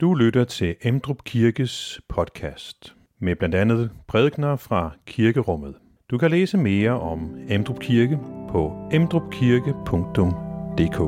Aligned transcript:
Du 0.00 0.14
lytter 0.14 0.44
til 0.44 0.76
Emdrup 0.82 1.24
Kirkes 1.24 2.00
podcast 2.08 2.94
med 3.18 3.36
blandt 3.36 3.54
andet 3.54 3.90
prædikner 4.08 4.56
fra 4.56 4.90
kirkerummet. 5.06 5.74
Du 6.10 6.18
kan 6.18 6.30
læse 6.30 6.58
mere 6.58 7.00
om 7.00 7.36
Emdrup 7.48 7.80
Kirke 7.80 8.18
på 8.50 8.88
emdrupkirke.dk. 8.92 10.98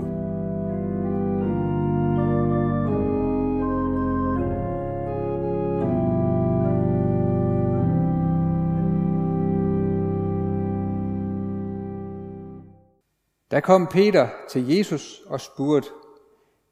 Der 13.51 13.61
kom 13.61 13.87
Peter 13.87 14.29
til 14.51 14.69
Jesus 14.69 15.21
og 15.27 15.41
spurgte, 15.41 15.89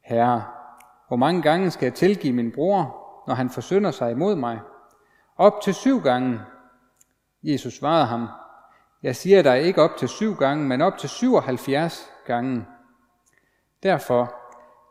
Herre, 0.03 0.56
hvor 1.07 1.17
mange 1.17 1.41
gange 1.41 1.71
skal 1.71 1.85
jeg 1.85 1.93
tilgive 1.93 2.33
min 2.33 2.51
bror, 2.51 3.03
når 3.27 3.35
han 3.35 3.49
forsynder 3.49 3.91
sig 3.91 4.11
imod 4.11 4.35
mig? 4.35 4.59
Op 5.37 5.61
til 5.61 5.73
syv 5.73 6.01
gange. 6.01 6.39
Jesus 7.43 7.73
svarede 7.73 8.05
ham, 8.05 8.27
jeg 9.03 9.15
siger 9.15 9.41
dig 9.41 9.61
ikke 9.61 9.81
op 9.81 9.97
til 9.97 10.07
syv 10.07 10.35
gange, 10.35 10.65
men 10.65 10.81
op 10.81 10.97
til 10.97 11.09
77 11.09 12.11
gange. 12.25 12.65
Derfor, 13.83 14.33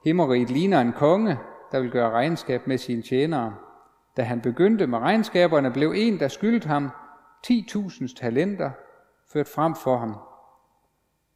himmeriget 0.05 0.51
ligner 0.51 0.80
en 0.80 0.93
konge, 0.93 1.38
der 1.73 1.80
vil 1.80 1.91
gøre 1.91 2.10
regnskab 2.10 2.66
med 2.66 2.79
sine 2.79 3.02
tjenere. 3.02 3.55
Da 4.16 4.23
han 4.23 4.41
begyndte 4.41 4.87
med 4.87 4.98
regnskaberne, 4.98 5.71
blev 5.71 5.93
en, 5.96 6.21
der 6.21 6.29
skyldte 6.29 6.69
ham 6.69 6.91
10.000 7.46 8.21
talenter, 8.21 8.71
ført 9.33 9.48
frem 9.48 9.74
for 9.74 9.96
ham. 9.96 10.16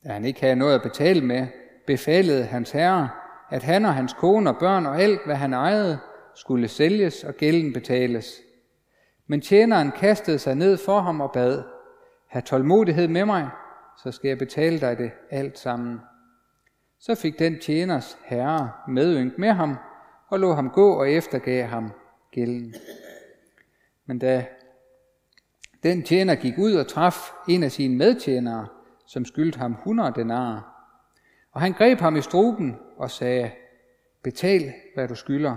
Da 0.05 0.13
han 0.13 0.25
ikke 0.25 0.41
havde 0.41 0.57
noget 0.57 0.75
at 0.75 0.83
betale 0.83 1.21
med, 1.21 1.47
befalede 1.87 2.45
hans 2.45 2.71
herre, 2.71 3.09
at 3.51 3.63
han 3.63 3.85
og 3.85 3.95
hans 3.95 4.13
kone 4.13 4.51
og 4.51 4.59
børn 4.59 4.87
og 4.87 5.01
alt, 5.01 5.21
hvad 5.25 5.37
han 5.37 5.53
ejede, 5.53 5.99
skulle 6.35 6.69
sælges 6.69 7.25
og 7.25 7.35
gælden 7.35 7.73
betales. 7.73 8.41
Men 9.27 9.41
tjeneren 9.41 9.91
kastede 9.91 10.39
sig 10.39 10.55
ned 10.55 10.77
for 10.77 11.01
ham 11.01 11.21
og 11.21 11.33
bad, 11.33 11.63
Ha' 12.31 12.41
tålmodighed 12.41 13.09
med 13.09 13.25
mig, 13.25 13.49
så 14.03 14.13
skal 14.13 14.29
jeg 14.29 14.39
betale 14.39 14.81
dig 14.81 14.99
det 14.99 15.11
alt 15.31 15.59
sammen. 15.59 16.01
Så 17.01 17.15
fik 17.15 17.39
den 17.39 17.59
tjeners 17.61 18.19
herre 18.25 18.71
medynk 18.89 19.39
med 19.39 19.53
ham, 19.53 19.77
og 20.29 20.41
lå 20.41 20.53
ham 20.53 20.71
gå 20.71 20.93
og 20.93 21.11
eftergav 21.11 21.67
ham 21.67 21.93
gælden. 22.31 22.75
Men 24.07 24.19
da 24.19 24.47
den 25.83 26.03
tjener 26.03 26.35
gik 26.35 26.59
ud 26.59 26.75
og 26.75 26.89
traf 26.89 27.31
en 27.49 27.63
af 27.63 27.73
sine 27.73 27.97
medtjenere, 27.97 28.67
som 29.07 29.25
skyldte 29.25 29.59
ham 29.59 29.73
100 29.73 30.13
denarer, 30.17 30.80
og 31.53 31.61
han 31.61 31.73
greb 31.73 31.99
ham 31.99 32.17
i 32.17 32.21
struben 32.21 32.77
og 32.97 33.11
sagde, 33.11 33.51
betal, 34.23 34.73
hvad 34.95 35.09
du 35.09 35.15
skylder. 35.15 35.57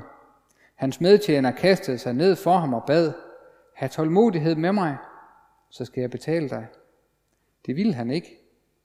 Hans 0.76 1.02
medtjener 1.02 1.52
kastede 1.52 1.98
sig 1.98 2.14
ned 2.14 2.36
for 2.36 2.58
ham 2.58 2.74
og 2.74 2.84
bad, 2.88 3.14
have 3.76 3.90
tålmodighed 3.90 4.56
med 4.56 4.72
mig, 4.72 4.98
så 5.70 5.86
skal 5.86 6.02
jeg 6.02 6.12
betale 6.12 6.50
dig. 6.50 6.68
Det 7.66 7.76
ville 7.76 7.94
han 7.94 8.12
ikke, 8.12 8.40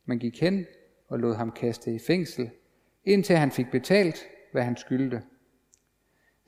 men 0.04 0.18
gik 0.18 0.40
hen 0.40 0.66
og 1.08 1.18
lod 1.18 1.34
ham 1.34 1.52
kaste 1.52 1.94
i 1.94 1.98
fængsel, 1.98 2.50
indtil 3.04 3.36
han 3.36 3.50
fik 3.50 3.70
betalt, 3.70 4.28
hvad 4.52 4.62
han 4.62 4.76
skyldte. 4.76 5.22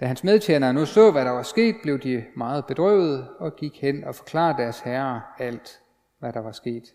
Da 0.01 0.07
hans 0.07 0.25
medtjenere 0.25 0.73
nu 0.73 0.87
så, 0.87 1.11
hvad 1.11 1.25
der 1.25 1.31
var 1.31 1.43
sket, 1.43 1.77
blev 1.83 1.99
de 1.99 2.25
meget 2.37 2.67
bedrøvet 2.67 3.29
og 3.39 3.57
gik 3.57 3.81
hen 3.81 4.05
og 4.05 4.15
forklarede 4.15 4.63
deres 4.63 4.81
herre 4.81 5.23
alt, 5.39 5.81
hvad 6.19 6.33
der 6.33 6.41
var 6.41 6.53
sket. 6.53 6.95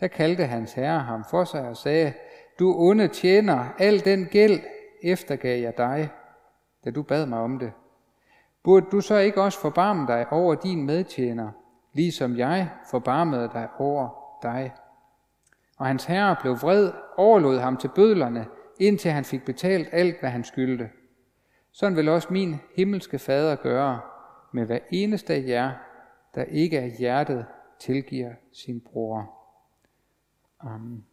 Der 0.00 0.08
kaldte 0.08 0.44
hans 0.44 0.72
herre 0.72 1.00
ham 1.00 1.24
for 1.30 1.44
sig 1.44 1.68
og 1.68 1.76
sagde, 1.76 2.12
du 2.58 2.74
onde 2.78 3.08
tjener, 3.08 3.64
al 3.78 4.04
den 4.04 4.26
gæld 4.26 4.60
eftergav 5.02 5.60
jeg 5.60 5.78
dig, 5.78 6.08
da 6.84 6.90
du 6.90 7.02
bad 7.02 7.26
mig 7.26 7.38
om 7.38 7.58
det. 7.58 7.72
Burde 8.62 8.86
du 8.92 9.00
så 9.00 9.16
ikke 9.16 9.42
også 9.42 9.60
forbarme 9.60 10.06
dig 10.06 10.32
over 10.32 10.54
din 10.54 10.86
medtjener, 10.86 11.50
ligesom 11.92 12.36
jeg 12.36 12.70
forbarmede 12.90 13.50
dig 13.52 13.68
over 13.78 14.08
dig? 14.42 14.72
Og 15.78 15.86
hans 15.86 16.04
herre 16.04 16.36
blev 16.40 16.52
vred, 16.52 16.92
overlod 17.16 17.58
ham 17.58 17.76
til 17.76 17.90
bødlerne, 17.94 18.46
indtil 18.80 19.10
han 19.10 19.24
fik 19.24 19.44
betalt 19.44 19.88
alt, 19.92 20.20
hvad 20.20 20.30
han 20.30 20.44
skyldte. 20.44 20.90
Sådan 21.72 21.96
vil 21.96 22.08
også 22.08 22.28
min 22.30 22.56
himmelske 22.76 23.18
fader 23.18 23.56
gøre 23.56 24.00
med 24.52 24.66
hver 24.66 24.78
eneste 24.90 25.34
af 25.34 25.44
jer, 25.46 25.72
der 26.34 26.44
ikke 26.44 26.80
af 26.80 26.90
hjertet 26.98 27.46
tilgiver 27.78 28.30
sin 28.52 28.80
bror. 28.80 29.30
Amen. 30.60 31.04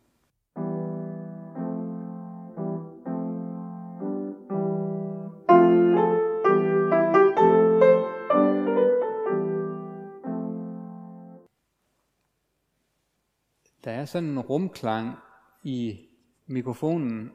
Er 14.06 14.10
sådan 14.10 14.30
en 14.30 14.40
rumklang 14.40 15.16
i 15.64 16.08
mikrofonen, 16.46 17.32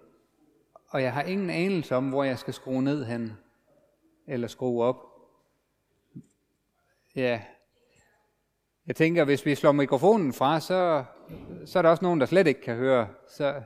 og 0.88 1.02
jeg 1.02 1.12
har 1.12 1.22
ingen 1.22 1.50
anelse 1.50 1.96
om, 1.96 2.08
hvor 2.08 2.24
jeg 2.24 2.38
skal 2.38 2.54
skrue 2.54 2.82
ned 2.82 3.04
hen, 3.04 3.32
eller 4.26 4.48
skrue 4.48 4.84
op. 4.84 4.96
Ja, 7.16 7.42
jeg 8.86 8.96
tænker, 8.96 9.24
hvis 9.24 9.46
vi 9.46 9.54
slår 9.54 9.72
mikrofonen 9.72 10.32
fra, 10.32 10.60
så, 10.60 11.04
så 11.64 11.78
er 11.78 11.82
der 11.82 11.90
også 11.90 12.04
nogen, 12.04 12.20
der 12.20 12.26
slet 12.26 12.46
ikke 12.46 12.60
kan 12.60 12.76
høre. 12.76 13.08
Så 13.28 13.62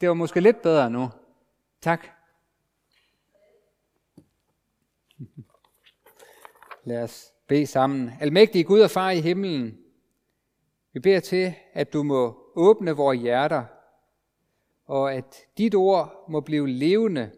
det 0.00 0.08
var 0.08 0.14
måske 0.14 0.40
lidt 0.40 0.62
bedre 0.62 0.90
nu. 0.90 1.10
Tak. 1.80 2.06
Lad 6.84 7.02
os 7.02 7.32
bede 7.46 7.66
sammen. 7.66 8.10
Almægtige 8.20 8.64
Gud 8.64 8.80
og 8.80 8.90
Far 8.90 9.10
i 9.10 9.20
himlen, 9.20 9.81
vi 10.92 11.00
beder 11.00 11.20
til, 11.20 11.54
at 11.72 11.92
du 11.92 12.02
må 12.02 12.52
åbne 12.54 12.92
vores 12.92 13.20
hjerter, 13.20 13.64
og 14.84 15.14
at 15.14 15.36
dit 15.58 15.74
ord 15.74 16.24
må 16.28 16.40
blive 16.40 16.68
levende, 16.68 17.32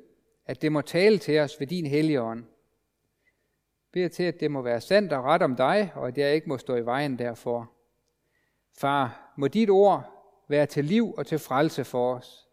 at 0.47 0.63
det 0.63 0.73
må 0.73 0.81
tale 0.81 1.19
til 1.19 1.41
os 1.41 1.61
ved 1.61 1.67
din 1.67 1.87
hellige 1.87 2.23
ånd. 2.23 2.45
Vi 2.45 3.91
beder 3.93 4.09
til, 4.09 4.23
at 4.23 4.41
det 4.41 4.51
må 4.51 4.63
være 4.63 4.81
sandt 4.81 5.13
og 5.13 5.25
ret 5.25 5.43
om 5.43 5.57
dig, 5.57 5.93
og 5.95 6.09
at 6.09 6.19
jeg 6.19 6.35
ikke 6.35 6.49
må 6.49 6.59
stå 6.59 6.77
i 6.77 6.85
vejen 6.85 7.19
derfor. 7.19 7.73
Far, 8.79 9.33
må 9.37 9.49
dit 9.49 9.71
ord 9.71 10.11
være 10.49 10.67
til 10.67 10.85
liv 10.85 11.15
og 11.15 11.27
til 11.27 11.39
frelse 11.39 11.85
for 11.85 12.15
os. 12.15 12.49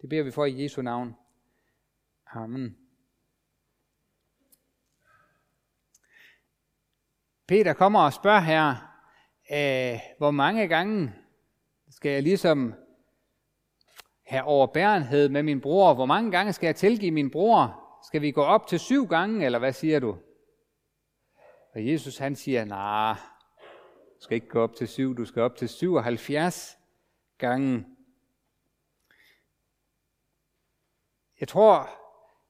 Det 0.00 0.08
beder 0.08 0.22
vi 0.22 0.30
for 0.30 0.44
i 0.44 0.62
Jesu 0.62 0.82
navn. 0.82 1.16
Amen. 2.26 2.76
Peter 7.46 7.72
kommer 7.72 8.00
og 8.00 8.12
spørger 8.12 8.40
her, 8.40 8.91
øh, 9.50 10.00
hvor 10.18 10.30
mange 10.30 10.68
gange 10.68 11.12
skal 11.90 12.10
jeg 12.10 12.22
ligesom 12.22 12.74
have 14.26 14.44
overbærenhed 14.44 15.28
med 15.28 15.42
min 15.42 15.60
bror? 15.60 15.94
Hvor 15.94 16.06
mange 16.06 16.30
gange 16.30 16.52
skal 16.52 16.66
jeg 16.66 16.76
tilgive 16.76 17.10
min 17.10 17.30
bror? 17.30 17.78
Skal 18.06 18.22
vi 18.22 18.30
gå 18.30 18.42
op 18.42 18.66
til 18.66 18.78
syv 18.78 19.06
gange, 19.06 19.46
eller 19.46 19.58
hvad 19.58 19.72
siger 19.72 20.00
du? 20.00 20.18
Og 21.74 21.86
Jesus 21.86 22.18
han 22.18 22.36
siger, 22.36 22.64
nej, 22.64 23.16
du 24.14 24.24
skal 24.24 24.34
ikke 24.34 24.48
gå 24.48 24.62
op 24.62 24.74
til 24.74 24.88
syv, 24.88 25.16
du 25.16 25.24
skal 25.24 25.42
op 25.42 25.56
til 25.56 25.68
77 25.68 26.78
gange. 27.38 27.86
Jeg 31.40 31.48
tror, 31.48 31.88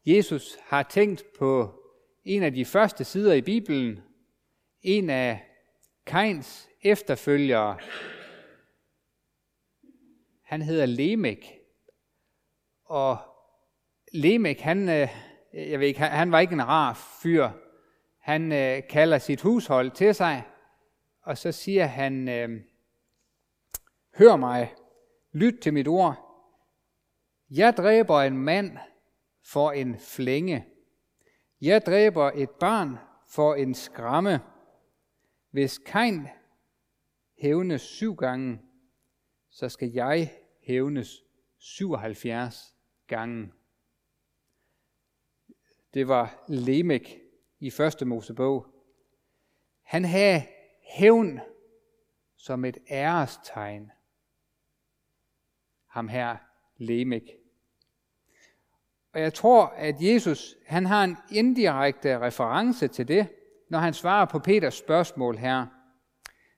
Jesus 0.07 0.57
har 0.61 0.83
tænkt 0.83 1.25
på 1.39 1.83
en 2.25 2.43
af 2.43 2.53
de 2.53 2.65
første 2.65 3.05
sider 3.05 3.33
i 3.33 3.43
Bibelen, 3.43 4.03
en 4.83 5.11
af 5.11 5.49
Kains 6.07 6.69
efterfølgere, 6.83 7.79
han 10.43 10.63
hedder 10.63 10.87
Lemek. 10.87 11.59
Og 12.85 13.19
Lemek, 14.13 14.61
han, 14.61 14.89
øh, 14.89 15.09
jeg 15.53 15.81
ved 15.81 15.87
ikke, 15.87 16.01
han 16.01 16.33
var 16.33 16.41
ikke 16.41 16.53
en 16.53 16.69
rar 16.69 17.19
fyr. 17.23 17.49
Han 18.19 18.53
øh, 18.53 18.83
kalder 18.91 19.19
sit 19.19 19.41
hushold 19.41 19.91
til 19.91 20.15
sig, 20.15 20.43
og 21.23 21.39
så 21.39 21.53
siger 21.53 21.85
han, 21.85 22.29
øh, 22.29 22.61
hør 24.19 24.37
mig, 24.37 24.75
lyt 25.33 25.55
til 25.63 25.75
mit 25.75 25.89
ord. 25.89 26.33
Jeg 27.51 27.75
dræber 27.77 28.21
en 28.21 28.39
mand 28.39 28.79
for 29.45 29.73
en 29.73 29.99
flænge. 29.99 30.67
Jeg 31.61 31.83
dræber 31.87 32.31
et 32.35 32.51
barn 32.51 32.99
for 33.29 33.55
en 33.55 33.75
skramme. 33.75 34.41
Hvis 35.51 35.79
Kain 35.79 36.29
hævnes 37.43 37.83
syv 37.83 38.17
gange, 38.17 38.61
så 39.51 39.69
skal 39.69 39.91
jeg 39.91 40.33
hævnes 40.61 41.23
77 41.59 42.77
gange. 43.07 43.53
Det 45.95 46.09
var 46.09 46.45
Lemek 46.49 47.19
i 47.61 47.71
første 47.71 48.05
Mosebog. 48.05 48.67
Han 49.83 50.05
havde 50.05 50.43
hævn 50.83 51.41
som 52.37 52.65
et 52.65 52.79
ærestegn. 52.91 53.91
Ham 55.87 56.09
her, 56.09 56.37
Lemek. 56.77 57.31
Og 59.13 59.21
jeg 59.21 59.35
tror, 59.35 59.67
at 59.67 59.95
Jesus 60.01 60.57
han 60.67 60.87
har 60.87 61.05
en 61.05 61.17
indirekte 61.31 62.19
reference 62.19 62.89
til 62.89 63.09
det, 63.09 63.29
når 63.69 63.79
han 63.79 63.95
svarer 63.95 64.27
på 64.27 64.39
Peters 64.39 64.75
spørgsmål 64.75 65.37
her. 65.37 65.82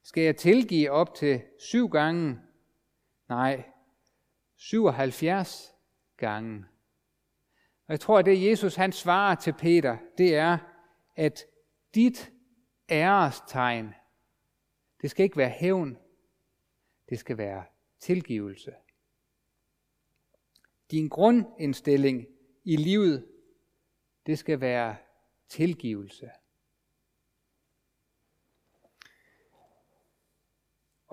Skal 0.05 0.23
jeg 0.23 0.37
tilgive 0.37 0.91
op 0.91 1.15
til 1.15 1.43
syv 1.59 1.89
gange? 1.89 2.39
Nej, 3.29 3.65
77 4.57 5.75
gange. 6.17 6.65
Og 7.87 7.93
jeg 7.93 8.01
tror, 8.01 8.19
at 8.19 8.27
det 8.27 8.51
Jesus 8.51 8.75
han 8.75 8.93
svarer 8.93 9.35
til 9.35 9.53
Peter, 9.53 9.99
det 10.19 10.35
er, 10.35 10.59
at 11.17 11.45
dit 11.95 12.33
ærestegn, 12.91 13.95
det 15.03 15.11
skal 15.11 15.25
ikke 15.25 15.37
være 15.37 15.51
hævn, 15.51 15.99
det 17.09 17.19
skal 17.19 17.39
være 17.39 17.65
tilgivelse. 18.01 18.73
Din 20.91 21.09
grundindstilling 21.09 22.27
i 22.65 22.77
livet, 22.77 23.29
det 24.27 24.39
skal 24.39 24.61
være 24.61 24.97
tilgivelse. 25.49 26.31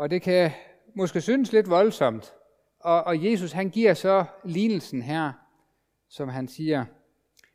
Og 0.02 0.10
det 0.10 0.22
kan 0.22 0.52
måske 0.96 1.22
synes 1.22 1.52
lidt 1.54 1.70
voldsomt. 1.70 2.34
Og, 2.80 3.04
og 3.04 3.26
Jesus 3.26 3.52
han 3.52 3.70
giver 3.70 3.94
så 3.94 4.26
lignelsen 4.44 5.02
her, 5.02 5.32
som 6.10 6.30
han 6.30 6.48
siger. 6.48 6.86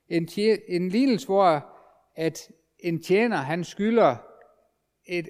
En, 0.08 0.28
en 0.68 0.88
lignelse, 0.88 1.26
hvor 1.26 1.66
at 2.14 2.50
en 2.78 3.02
tjener 3.02 3.36
han 3.36 3.64
skylder 3.64 4.16
et 5.06 5.28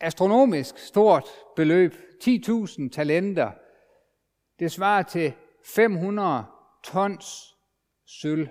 astronomisk 0.00 0.78
stort 0.78 1.28
beløb, 1.56 1.94
10.000 2.24 2.88
talenter. 2.88 3.50
Det 4.58 4.72
svarer 4.72 5.02
til 5.02 5.32
500 5.64 6.44
tons 6.84 7.56
sølv. 8.06 8.48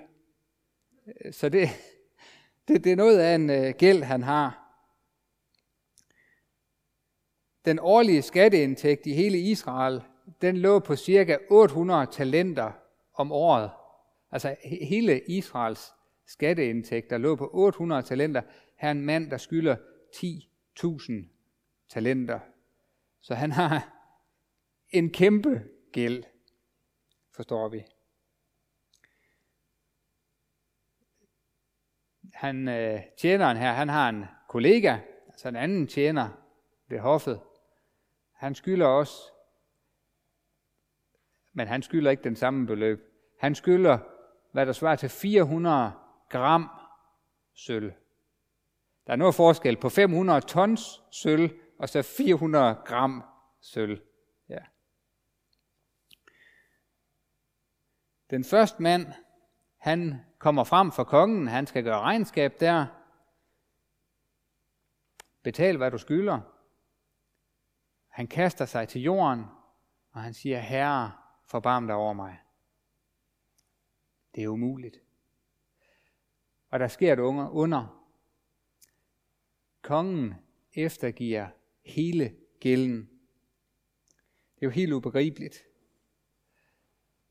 Så 1.31 1.49
det, 1.49 1.69
det, 2.67 2.83
det 2.83 2.91
er 2.91 2.95
noget 2.95 3.19
af 3.19 3.35
en 3.35 3.49
øh, 3.49 3.73
gæld, 3.77 4.03
han 4.03 4.23
har. 4.23 4.58
Den 7.65 7.79
årlige 7.79 8.21
skatteindtægt 8.21 9.05
i 9.05 9.13
hele 9.13 9.37
Israel, 9.37 10.01
den 10.41 10.57
lå 10.57 10.79
på 10.79 10.95
cirka 10.95 11.37
800 11.49 12.05
talenter 12.11 12.71
om 13.13 13.31
året. 13.31 13.71
Altså 14.31 14.55
hele 14.81 15.21
Israels 15.27 15.93
skatteindtægter 16.25 17.17
lå 17.17 17.35
på 17.35 17.49
800 17.53 18.01
talenter. 18.01 18.41
Her 18.77 18.87
er 18.87 18.91
en 18.91 19.01
mand, 19.01 19.31
der 19.31 19.37
skylder 19.37 19.75
10.000 20.15 21.13
talenter. 21.89 22.39
Så 23.21 23.35
han 23.35 23.51
har 23.51 23.95
en 24.89 25.09
kæmpe 25.09 25.63
gæld, 25.91 26.23
forstår 27.35 27.69
vi. 27.69 27.83
Han, 32.33 32.67
øh, 32.67 32.99
tjeneren 33.17 33.57
her, 33.57 33.71
han 33.71 33.89
har 33.89 34.09
en 34.09 34.25
kollega, 34.49 34.97
altså 35.27 35.47
en 35.47 35.55
anden 35.55 35.87
tjener 35.87 36.29
ved 36.87 36.99
hoffet. 36.99 37.41
Han 38.39 38.55
skylder 38.55 38.87
os, 38.87 39.33
men 41.53 41.67
han 41.67 41.81
skylder 41.81 42.11
ikke 42.11 42.23
den 42.23 42.35
samme 42.35 42.67
beløb. 42.67 43.13
Han 43.39 43.55
skylder, 43.55 43.97
hvad 44.51 44.65
der 44.65 44.71
svarer 44.71 44.95
til 44.95 45.09
400 45.09 45.93
gram 46.29 46.69
sølv. 47.53 47.93
Der 49.07 49.13
er 49.13 49.17
noget 49.17 49.35
forskel 49.35 49.77
på 49.77 49.89
500 49.89 50.41
tons 50.41 51.01
sølv 51.11 51.59
og 51.79 51.89
så 51.89 52.01
400 52.01 52.75
gram 52.85 53.23
sølv. 53.61 54.01
Ja. 54.49 54.63
Den 58.29 58.43
første 58.43 58.81
mand, 58.81 59.05
han 59.77 60.25
kommer 60.37 60.63
frem 60.63 60.91
for 60.91 61.03
kongen, 61.03 61.47
han 61.47 61.67
skal 61.67 61.83
gøre 61.83 61.99
regnskab 61.99 62.59
der. 62.59 62.85
Betal, 65.43 65.77
hvad 65.77 65.91
du 65.91 65.97
skylder. 65.97 66.58
Han 68.09 68.27
kaster 68.27 68.65
sig 68.65 68.87
til 68.87 69.01
jorden, 69.01 69.45
og 70.11 70.21
han 70.21 70.33
siger, 70.33 70.59
Herre, 70.59 71.11
forbarm 71.45 71.87
dig 71.87 71.95
over 71.95 72.13
mig. 72.13 72.37
Det 74.35 74.43
er 74.43 74.47
umuligt. 74.47 75.01
Og 76.69 76.79
der 76.79 76.87
sker 76.87 77.13
et 77.13 77.19
under. 77.19 78.05
Kongen 79.81 80.33
eftergiver 80.73 81.47
hele 81.85 82.35
gælden. 82.59 83.09
Det 84.55 84.61
er 84.61 84.65
jo 84.65 84.69
helt 84.69 84.93
ubegribeligt. 84.93 85.63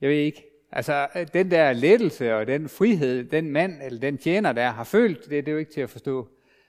Jeg 0.01 0.11
ved 0.11 0.17
ikke, 0.17 0.45
altså 0.71 1.27
den 1.33 1.51
der 1.51 1.73
lettelse 1.73 2.35
og 2.35 2.47
den 2.47 2.69
frihed, 2.69 3.25
den 3.25 3.51
mand 3.51 3.83
eller 3.83 4.01
den 4.01 4.19
tjener 4.19 4.53
der 4.53 4.71
har 4.71 4.85
følt, 4.85 5.25
det, 5.25 5.31
det 5.31 5.49
er 5.49 5.53
jo 5.53 5.59
ikke 5.59 5.73
til 5.73 5.81
at 5.81 5.91
forstå. 5.91 6.29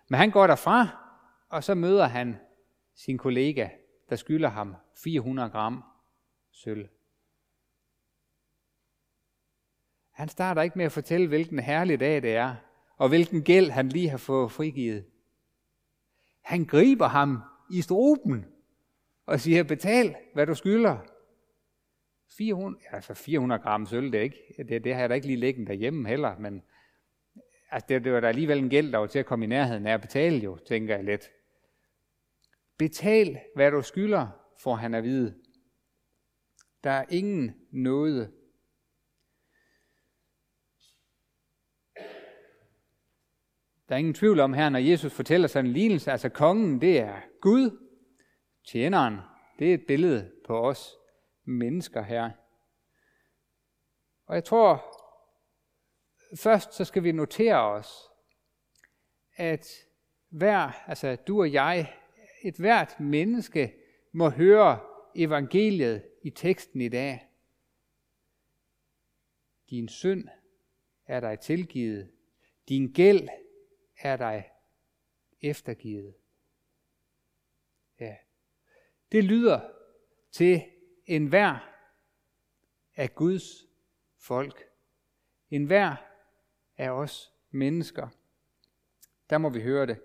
Men 0.10 0.18
han 0.18 0.32
går 0.32 0.48
derfra, 0.48 0.88
og 1.50 1.64
så 1.64 1.76
møder 1.76 2.08
han 2.08 2.38
sin 2.96 3.18
kollega, 3.18 3.70
der 4.10 4.16
skylder 4.16 4.50
ham 4.50 4.76
400 5.04 5.50
gram 5.50 5.84
sølv. 6.52 6.90
Han 10.12 10.30
starter 10.30 10.62
ikke 10.62 10.78
med 10.78 10.86
at 10.86 10.92
fortælle, 10.92 11.28
hvilken 11.28 11.60
herlig 11.60 12.00
dag 12.00 12.22
det 12.22 12.36
er, 12.36 12.56
og 12.98 13.10
hvilken 13.10 13.44
gæld 13.44 13.70
han 13.70 13.90
lige 13.90 14.10
har 14.10 14.18
fået 14.18 14.52
frigivet. 14.52 15.06
Han 16.42 16.66
griber 16.66 17.08
ham 17.08 17.40
i 17.72 17.82
struben 17.82 18.46
og 19.26 19.40
siger, 19.40 19.64
betal, 19.64 20.16
hvad 20.34 20.46
du 20.46 20.56
skylder. 20.56 20.98
400, 22.38 22.84
altså 22.92 23.14
400 23.14 23.62
gram 23.62 23.86
sølv, 23.86 24.12
det, 24.12 24.18
er 24.18 24.24
ikke, 24.24 24.66
det, 24.70 24.84
det 24.84 24.94
har 24.94 25.02
jeg 25.02 25.10
da 25.10 25.14
ikke 25.14 25.28
lige 25.28 25.40
liggende 25.40 25.68
derhjemme 25.68 26.10
heller, 26.10 26.40
men 26.40 26.64
altså 27.72 27.86
det, 27.90 28.04
det 28.04 28.14
var 28.14 28.20
da 28.20 28.28
alligevel 28.28 28.60
en 28.60 28.70
gæld, 28.70 28.92
der 28.92 28.98
var 28.98 29.08
til 29.08 29.20
at 29.20 29.26
komme 29.26 29.46
i 29.46 29.48
nærheden 29.48 29.88
af 29.88 29.94
at 29.94 30.02
betale 30.02 30.38
jo, 30.38 30.58
tænker 30.58 30.96
jeg 30.96 31.04
lidt. 31.04 31.30
Betal, 32.80 33.40
hvad 33.56 33.72
du 33.72 33.82
skylder, 33.82 34.28
får 34.64 34.76
han 34.76 34.94
at 34.94 35.04
vide. 35.04 35.36
Der 36.84 36.92
er 36.92 37.06
ingen 37.10 37.56
noget 37.72 38.34
Der 43.90 43.96
er 43.96 44.00
ingen 44.00 44.14
tvivl 44.14 44.40
om 44.40 44.54
her, 44.54 44.70
når 44.70 44.80
Jesus 44.80 45.14
fortæller 45.14 45.48
sådan 45.48 45.66
en 45.66 45.74
lignelse, 45.74 46.12
altså 46.12 46.30
kongen, 46.30 46.82
det 46.82 47.00
er 47.00 47.22
Gud, 47.42 47.88
tjeneren, 48.68 49.18
det 49.60 49.70
er 49.70 49.74
et 49.74 49.86
billede 49.88 50.32
på 50.46 50.68
os 50.68 50.96
mennesker 51.44 52.02
her. 52.02 52.32
Og 54.26 54.36
jeg 54.36 54.44
tror, 54.44 54.98
først 56.38 56.74
så 56.74 56.86
skal 56.86 57.04
vi 57.04 57.12
notere 57.12 57.58
os, 57.58 58.10
at 59.36 59.68
hver, 60.30 60.90
altså 60.90 61.16
du 61.16 61.42
og 61.42 61.54
jeg, 61.54 61.99
et 62.42 62.56
hvert 62.56 63.00
menneske 63.00 63.76
må 64.12 64.30
høre 64.30 64.80
evangeliet 65.16 66.04
i 66.24 66.30
teksten 66.30 66.82
i 66.82 66.90
dag. 66.90 67.30
Din 69.70 69.88
synd 69.88 70.28
er 71.06 71.20
dig 71.20 71.40
tilgivet. 71.40 72.12
Din 72.70 72.92
gæld 72.92 73.30
er 73.98 74.18
dig 74.18 74.50
eftergivet. 75.42 76.16
Ja. 78.00 78.16
Det 79.12 79.24
lyder 79.24 79.72
til 80.32 80.64
enhver 81.06 81.76
af 82.96 83.16
Guds 83.16 83.66
folk. 84.18 84.70
En 85.50 85.66
hver 85.66 85.96
af 86.78 86.90
os 86.90 87.34
mennesker. 87.52 88.08
Der 89.30 89.38
må 89.38 89.50
vi 89.50 89.62
høre 89.62 89.86
det. 89.86 90.02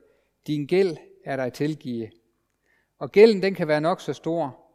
Din 0.46 0.66
gæld 0.66 0.96
er 1.24 1.36
dig 1.36 1.52
tilgivet. 1.52 2.23
Og 3.04 3.12
gælden 3.12 3.42
den 3.42 3.54
kan 3.54 3.68
være 3.68 3.80
nok 3.80 4.00
så 4.00 4.12
stor. 4.12 4.66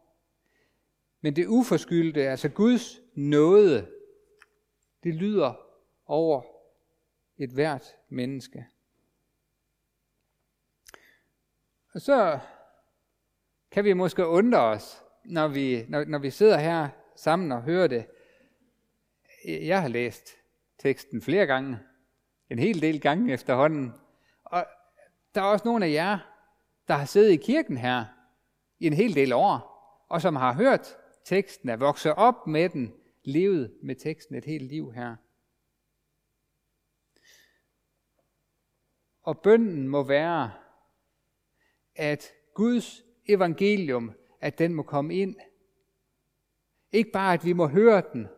Men 1.20 1.36
det 1.36 1.46
uforskyldte, 1.46 2.28
altså 2.28 2.48
Guds 2.48 3.00
nåde, 3.14 3.88
det 5.02 5.14
lyder 5.14 5.54
over 6.06 6.42
et 7.36 7.50
hvert 7.50 7.96
menneske. 8.08 8.66
Og 11.94 12.00
så 12.00 12.38
kan 13.70 13.84
vi 13.84 13.92
måske 13.92 14.26
undre 14.26 14.60
os, 14.60 15.02
når 15.24 15.48
vi, 15.48 15.84
når, 15.88 16.04
når 16.04 16.18
vi 16.18 16.30
sidder 16.30 16.58
her 16.58 16.88
sammen 17.16 17.52
og 17.52 17.62
hører 17.62 17.86
det. 17.86 18.06
Jeg 19.44 19.82
har 19.82 19.88
læst 19.88 20.28
teksten 20.78 21.22
flere 21.22 21.46
gange, 21.46 21.78
en 22.50 22.58
hel 22.58 22.82
del 22.82 23.00
gange 23.00 23.32
efterhånden. 23.32 23.92
Og 24.44 24.66
der 25.34 25.40
er 25.40 25.46
også 25.46 25.64
nogle 25.64 25.86
af 25.86 25.92
jer, 25.92 26.18
der 26.88 26.94
har 26.94 27.04
siddet 27.04 27.30
i 27.30 27.36
kirken 27.36 27.76
her 27.76 28.04
i 28.80 28.86
en 28.86 28.92
hel 28.92 29.14
del 29.14 29.32
år, 29.32 29.70
og 30.08 30.22
som 30.22 30.36
har 30.36 30.52
hørt 30.52 30.96
teksten, 31.24 31.68
er 31.68 31.76
vokset 31.76 32.12
op 32.12 32.46
med 32.46 32.68
den, 32.68 32.94
levet 33.24 33.78
med 33.82 33.94
teksten 33.94 34.34
et 34.34 34.44
helt 34.44 34.68
liv 34.68 34.92
her. 34.92 35.16
Og 39.22 39.40
bønden 39.40 39.88
må 39.88 40.02
være, 40.02 40.52
at 41.94 42.32
Guds 42.54 43.02
evangelium, 43.28 44.12
at 44.40 44.58
den 44.58 44.74
må 44.74 44.82
komme 44.82 45.14
ind. 45.14 45.36
Ikke 46.92 47.10
bare, 47.10 47.34
at 47.34 47.44
vi 47.44 47.52
må 47.52 47.66
høre 47.66 48.02
den, 48.12 48.28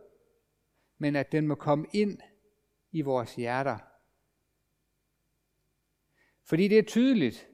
men 0.97 1.15
at 1.15 1.31
den 1.31 1.47
må 1.47 1.55
komme 1.55 1.87
ind 1.93 2.19
i 2.91 3.01
vores 3.01 3.35
hjerter. 3.35 3.77
Fordi 6.45 6.67
det 6.67 6.79
er 6.79 6.83
tydeligt, 6.83 7.47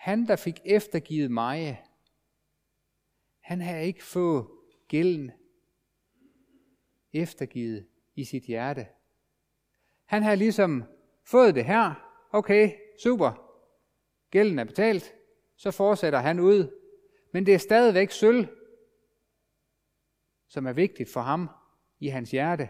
han 0.00 0.26
der 0.26 0.36
fik 0.36 0.60
eftergivet 0.64 1.30
mig, 1.30 1.84
han 3.40 3.60
har 3.60 3.76
ikke 3.76 4.04
fået 4.04 4.46
gælden 4.88 5.30
eftergivet 7.12 7.86
i 8.14 8.24
sit 8.24 8.42
hjerte. 8.42 8.86
Han 10.04 10.22
har 10.22 10.34
ligesom 10.34 10.84
fået 11.24 11.54
det 11.54 11.64
her. 11.64 11.94
Okay, 12.32 12.72
super. 13.02 13.56
Gælden 14.30 14.58
er 14.58 14.64
betalt. 14.64 15.14
Så 15.56 15.70
fortsætter 15.70 16.18
han 16.18 16.40
ud. 16.40 16.76
Men 17.32 17.46
det 17.46 17.54
er 17.54 17.58
stadigvæk 17.58 18.10
sølv, 18.10 18.48
som 20.48 20.66
er 20.66 20.72
vigtigt 20.72 21.12
for 21.12 21.20
ham 21.20 21.48
i 21.98 22.08
hans 22.08 22.30
hjerte. 22.30 22.68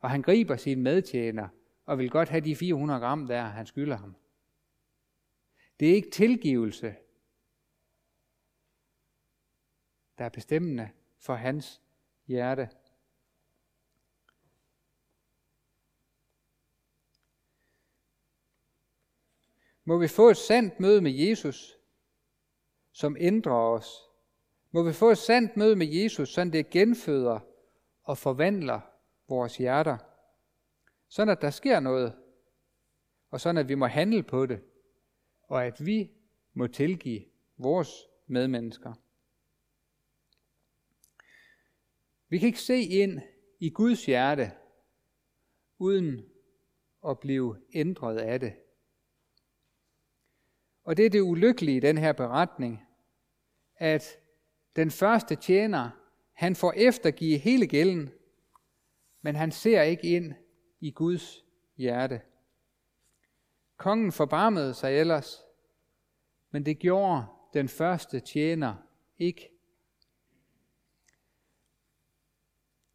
Og 0.00 0.10
han 0.10 0.22
griber 0.22 0.56
sin 0.56 0.82
medtjener 0.82 1.48
og 1.86 1.98
vil 1.98 2.10
godt 2.10 2.28
have 2.28 2.40
de 2.40 2.56
400 2.56 3.00
gram 3.00 3.26
der, 3.26 3.42
han 3.42 3.66
skylder 3.66 3.96
ham. 3.96 4.14
Det 5.80 5.90
er 5.90 5.94
ikke 5.94 6.10
tilgivelse, 6.10 6.96
der 10.18 10.24
er 10.24 10.28
bestemmende 10.28 10.90
for 11.18 11.34
hans 11.34 11.82
hjerte. 12.26 12.70
Må 19.84 19.98
vi 19.98 20.08
få 20.08 20.28
et 20.28 20.36
sandt 20.36 20.80
møde 20.80 21.00
med 21.00 21.10
Jesus, 21.12 21.78
som 22.92 23.16
ændrer 23.20 23.52
os. 23.52 24.08
Må 24.70 24.82
vi 24.82 24.92
få 24.92 25.10
et 25.10 25.18
sandt 25.18 25.56
møde 25.56 25.76
med 25.76 25.86
Jesus, 25.86 26.28
sådan 26.28 26.52
det 26.52 26.70
genføder 26.70 27.40
og 28.02 28.18
forvandler 28.18 28.80
vores 29.28 29.56
hjerter. 29.56 29.98
Sådan 31.08 31.32
at 31.32 31.42
der 31.42 31.50
sker 31.50 31.80
noget, 31.80 32.16
og 33.30 33.40
sådan 33.40 33.56
at 33.56 33.68
vi 33.68 33.74
må 33.74 33.86
handle 33.86 34.22
på 34.22 34.46
det, 34.46 34.60
og 35.48 35.66
at 35.66 35.86
vi 35.86 36.10
må 36.52 36.66
tilgive 36.66 37.24
vores 37.56 37.90
medmennesker. 38.26 38.94
Vi 42.28 42.38
kan 42.38 42.46
ikke 42.46 42.60
se 42.60 42.80
ind 42.80 43.20
i 43.60 43.70
Guds 43.70 44.06
hjerte, 44.06 44.52
uden 45.78 46.24
at 47.08 47.18
blive 47.20 47.56
ændret 47.72 48.18
af 48.18 48.40
det. 48.40 48.52
Og 50.84 50.96
det 50.96 51.06
er 51.06 51.10
det 51.10 51.20
ulykkelige 51.20 51.76
i 51.76 51.80
den 51.80 51.98
her 51.98 52.12
beretning, 52.12 52.82
at 53.76 54.18
den 54.76 54.90
første 54.90 55.36
tjener, 55.36 55.90
han 56.32 56.56
får 56.56 56.72
eftergive 56.76 57.38
hele 57.38 57.66
gælden, 57.66 58.10
men 59.22 59.36
han 59.36 59.52
ser 59.52 59.82
ikke 59.82 60.16
ind 60.16 60.34
i 60.80 60.90
Guds 60.90 61.44
hjerte. 61.76 62.20
Kongen 63.78 64.12
forbarmede 64.12 64.74
sig 64.74 64.98
ellers, 64.98 65.44
men 66.50 66.66
det 66.66 66.78
gjorde 66.78 67.24
den 67.54 67.68
første 67.68 68.20
tjener 68.20 68.74
ikke. 69.18 69.50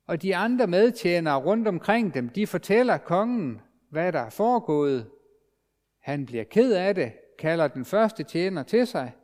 Og 0.05 0.21
de 0.21 0.35
andre 0.35 0.67
medtjenere 0.67 1.35
rundt 1.35 1.67
omkring 1.67 2.13
dem, 2.13 2.29
de 2.29 2.47
fortæller 2.47 2.97
kongen, 2.97 3.61
hvad 3.89 4.11
der 4.11 4.19
er 4.19 4.29
foregået. 4.29 5.11
Han 5.99 6.25
bliver 6.25 6.43
ked 6.43 6.73
af 6.73 6.95
det, 6.95 7.13
kalder 7.39 7.67
den 7.67 7.85
første 7.85 8.23
tjener 8.23 8.63
til 8.63 8.87
sig. 8.87 9.15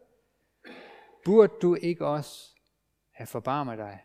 Burde 1.25 1.53
du 1.61 1.75
ikke 1.75 2.05
også 2.05 2.55
have 3.11 3.27
forbarmet 3.27 3.77
dig? 3.77 3.99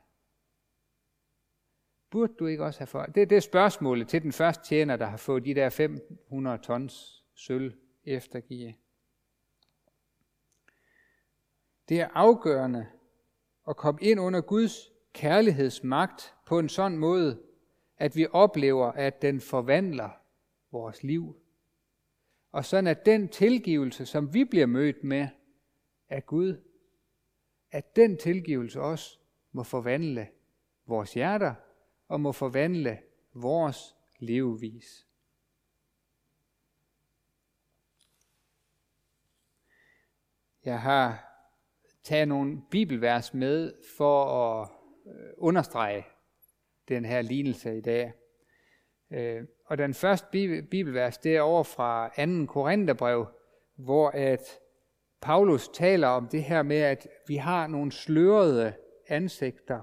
Burde 2.11 2.35
du 2.39 2.47
ikke 2.47 2.65
også 2.65 2.81
have 2.81 2.87
for... 2.87 3.03
Det, 3.03 3.31
det 3.31 3.37
er 3.37 3.41
spørgsmålet 3.41 4.09
til 4.09 4.23
den 4.23 4.33
første 4.33 4.65
tjener, 4.69 4.97
der 4.97 5.07
har 5.07 5.17
fået 5.17 5.45
de 5.45 5.55
der 5.55 5.69
500 5.69 6.59
tons 6.59 7.24
sølv 7.35 7.75
eftergive. 8.05 8.75
Det 11.89 12.01
er 12.01 12.09
afgørende 12.15 12.87
at 13.69 13.77
komme 13.77 14.03
ind 14.03 14.21
under 14.21 14.41
Guds 14.41 14.93
kærlighedsmagt 15.13 16.35
på 16.47 16.59
en 16.59 16.69
sådan 16.69 16.99
måde, 16.99 17.43
at 17.97 18.17
vi 18.17 18.27
oplever, 18.33 18.93
at 18.93 19.23
den 19.23 19.41
forvandler 19.41 20.11
vores 20.71 21.03
liv. 21.03 21.37
Og 22.53 22.65
sådan 22.65 22.87
at 22.87 23.07
den 23.07 23.29
tilgivelse, 23.29 24.07
som 24.07 24.35
vi 24.35 24.45
bliver 24.45 24.67
mødt 24.67 25.05
med 25.05 25.29
af 26.09 26.27
Gud, 26.27 26.57
at 27.71 27.97
den 27.97 28.17
tilgivelse 28.17 28.81
også 28.81 29.19
må 29.53 29.63
forvandle 29.63 30.29
vores 30.87 31.15
hjerter 31.15 31.55
og 32.09 32.21
må 32.21 32.33
forvandle 32.33 32.99
vores 33.35 33.97
levevis. 34.19 35.07
Jeg 40.65 40.81
har 40.81 41.35
taget 42.05 42.29
nogle 42.29 42.63
bibelvers 42.71 43.35
med 43.35 43.73
for 43.97 44.25
at 44.25 44.69
øh, 45.07 45.33
understrege 45.39 46.07
den 46.89 47.05
her 47.05 47.23
lignelse 47.23 47.79
i 47.79 47.81
dag. 47.81 48.13
Øh, 49.13 49.43
og 49.67 49.79
den 49.79 49.95
første 49.95 50.29
bibelvers, 50.71 51.19
det 51.19 51.37
er 51.37 51.41
over 51.41 51.63
fra 51.63 52.09
2. 52.27 52.47
Korintherbrev, 52.47 53.27
hvor 53.77 54.11
at 54.11 54.59
Paulus 55.21 55.69
taler 55.69 56.09
om 56.09 56.29
det 56.29 56.45
her 56.45 56.63
med, 56.63 56.77
at 56.77 57.09
vi 57.27 57.37
har 57.37 57.67
nogle 57.67 57.93
slørede 57.93 58.73
ansigter. 59.09 59.81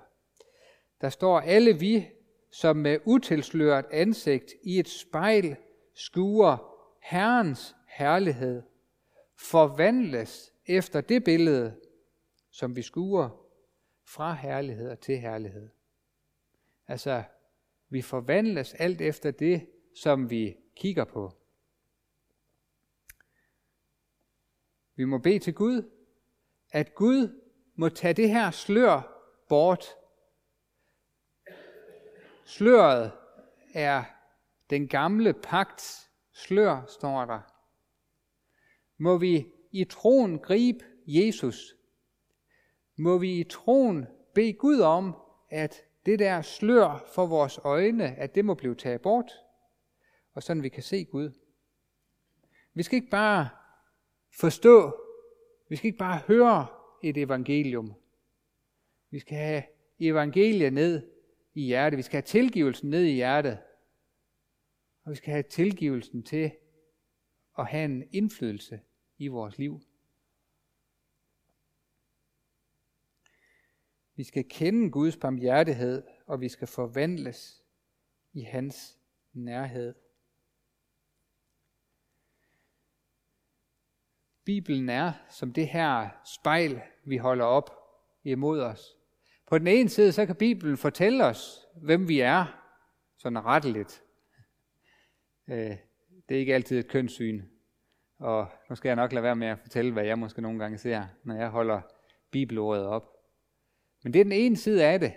Der 1.01 1.09
står, 1.09 1.39
alle 1.39 1.79
vi, 1.79 2.09
som 2.51 2.75
med 2.75 3.00
utilsløret 3.05 3.85
ansigt 3.91 4.53
i 4.63 4.79
et 4.79 4.89
spejl 4.89 5.55
skuer 5.95 6.77
Herrens 7.01 7.75
herlighed, 7.88 8.61
forvandles 9.39 10.50
efter 10.65 11.01
det 11.01 11.23
billede, 11.23 11.81
som 12.49 12.75
vi 12.75 12.81
skuer 12.81 13.47
fra 14.05 14.33
herlighed 14.33 14.97
til 14.97 15.17
herlighed. 15.17 15.69
Altså, 16.87 17.23
vi 17.89 18.01
forvandles 18.01 18.73
alt 18.73 19.01
efter 19.01 19.31
det, 19.31 19.69
som 19.95 20.29
vi 20.29 20.57
kigger 20.75 21.05
på. 21.05 21.37
Vi 24.95 25.05
må 25.05 25.17
bede 25.17 25.39
til 25.39 25.53
Gud, 25.53 25.91
at 26.71 26.95
Gud 26.95 27.41
må 27.75 27.89
tage 27.89 28.13
det 28.13 28.29
her 28.29 28.51
slør 28.51 29.01
bort. 29.49 29.85
Sløret 32.45 33.11
er 33.73 34.03
den 34.69 34.87
gamle 34.87 35.33
pagt 35.33 36.09
slør, 36.31 36.85
står 36.85 37.25
der. 37.25 37.41
Må 38.97 39.17
vi 39.17 39.47
i 39.71 39.83
troen 39.83 40.39
gribe 40.39 40.85
Jesus. 41.07 41.75
Må 42.95 43.17
vi 43.17 43.39
i 43.39 43.43
troen 43.43 44.05
bede 44.33 44.53
Gud 44.53 44.79
om, 44.79 45.15
at 45.49 45.83
det 46.05 46.19
der 46.19 46.41
slør 46.41 47.05
for 47.15 47.25
vores 47.25 47.59
øjne, 47.63 48.15
at 48.15 48.35
det 48.35 48.45
må 48.45 48.53
blive 48.53 48.75
taget 48.75 49.01
bort, 49.01 49.31
og 50.33 50.43
sådan 50.43 50.63
vi 50.63 50.69
kan 50.69 50.83
se 50.83 51.03
Gud. 51.03 51.31
Vi 52.73 52.83
skal 52.83 52.95
ikke 52.95 53.09
bare 53.09 53.49
forstå, 54.39 55.01
vi 55.69 55.75
skal 55.75 55.87
ikke 55.87 55.97
bare 55.97 56.21
høre 56.27 56.67
et 57.03 57.17
evangelium. 57.17 57.93
Vi 59.09 59.19
skal 59.19 59.37
have 59.37 59.63
evangeliet 59.99 60.73
ned 60.73 61.07
i 61.53 61.65
hjertet. 61.65 61.97
Vi 61.97 62.01
skal 62.01 62.17
have 62.17 62.21
tilgivelsen 62.21 62.89
ned 62.89 63.03
i 63.03 63.13
hjertet. 63.13 63.57
Og 65.03 65.11
vi 65.11 65.15
skal 65.15 65.31
have 65.31 65.43
tilgivelsen 65.43 66.23
til 66.23 66.51
at 67.59 67.67
have 67.67 67.85
en 67.85 68.03
indflydelse 68.11 68.79
i 69.21 69.27
vores 69.27 69.57
liv. 69.57 69.81
Vi 74.15 74.23
skal 74.23 74.49
kende 74.49 74.91
Guds 74.91 75.17
barmhjertighed, 75.17 76.03
og 76.27 76.41
vi 76.41 76.49
skal 76.49 76.67
forvandles 76.67 77.63
i 78.33 78.41
hans 78.41 78.97
nærhed. 79.33 79.95
Bibelen 84.43 84.89
er 84.89 85.13
som 85.29 85.53
det 85.53 85.67
her 85.67 86.09
spejl, 86.39 86.81
vi 87.05 87.17
holder 87.17 87.45
op 87.45 87.69
imod 88.23 88.61
os. 88.61 88.97
På 89.47 89.57
den 89.57 89.67
ene 89.67 89.89
side, 89.89 90.11
så 90.11 90.25
kan 90.25 90.35
Bibelen 90.35 90.77
fortælle 90.77 91.25
os, 91.25 91.65
hvem 91.75 92.07
vi 92.07 92.19
er, 92.19 92.45
sådan 93.17 93.45
retteligt. 93.45 94.03
Øh, 95.47 95.77
det 96.29 96.35
er 96.35 96.39
ikke 96.39 96.55
altid 96.55 96.79
et 96.79 96.87
kønssyn, 96.87 97.45
og 98.21 98.47
nu 98.69 98.75
skal 98.75 98.89
jeg 98.89 98.95
nok 98.95 99.13
lade 99.13 99.23
være 99.23 99.35
med 99.35 99.47
at 99.47 99.59
fortælle, 99.59 99.93
hvad 99.93 100.05
jeg 100.05 100.19
måske 100.19 100.41
nogle 100.41 100.59
gange 100.59 100.77
ser, 100.77 101.07
når 101.23 101.35
jeg 101.35 101.49
holder 101.49 101.81
bibelordet 102.31 102.85
op. 102.85 103.17
Men 104.03 104.13
det 104.13 104.19
er 104.19 104.23
den 104.23 104.31
ene 104.31 104.57
side 104.57 104.85
af 104.85 104.99
det, 104.99 105.13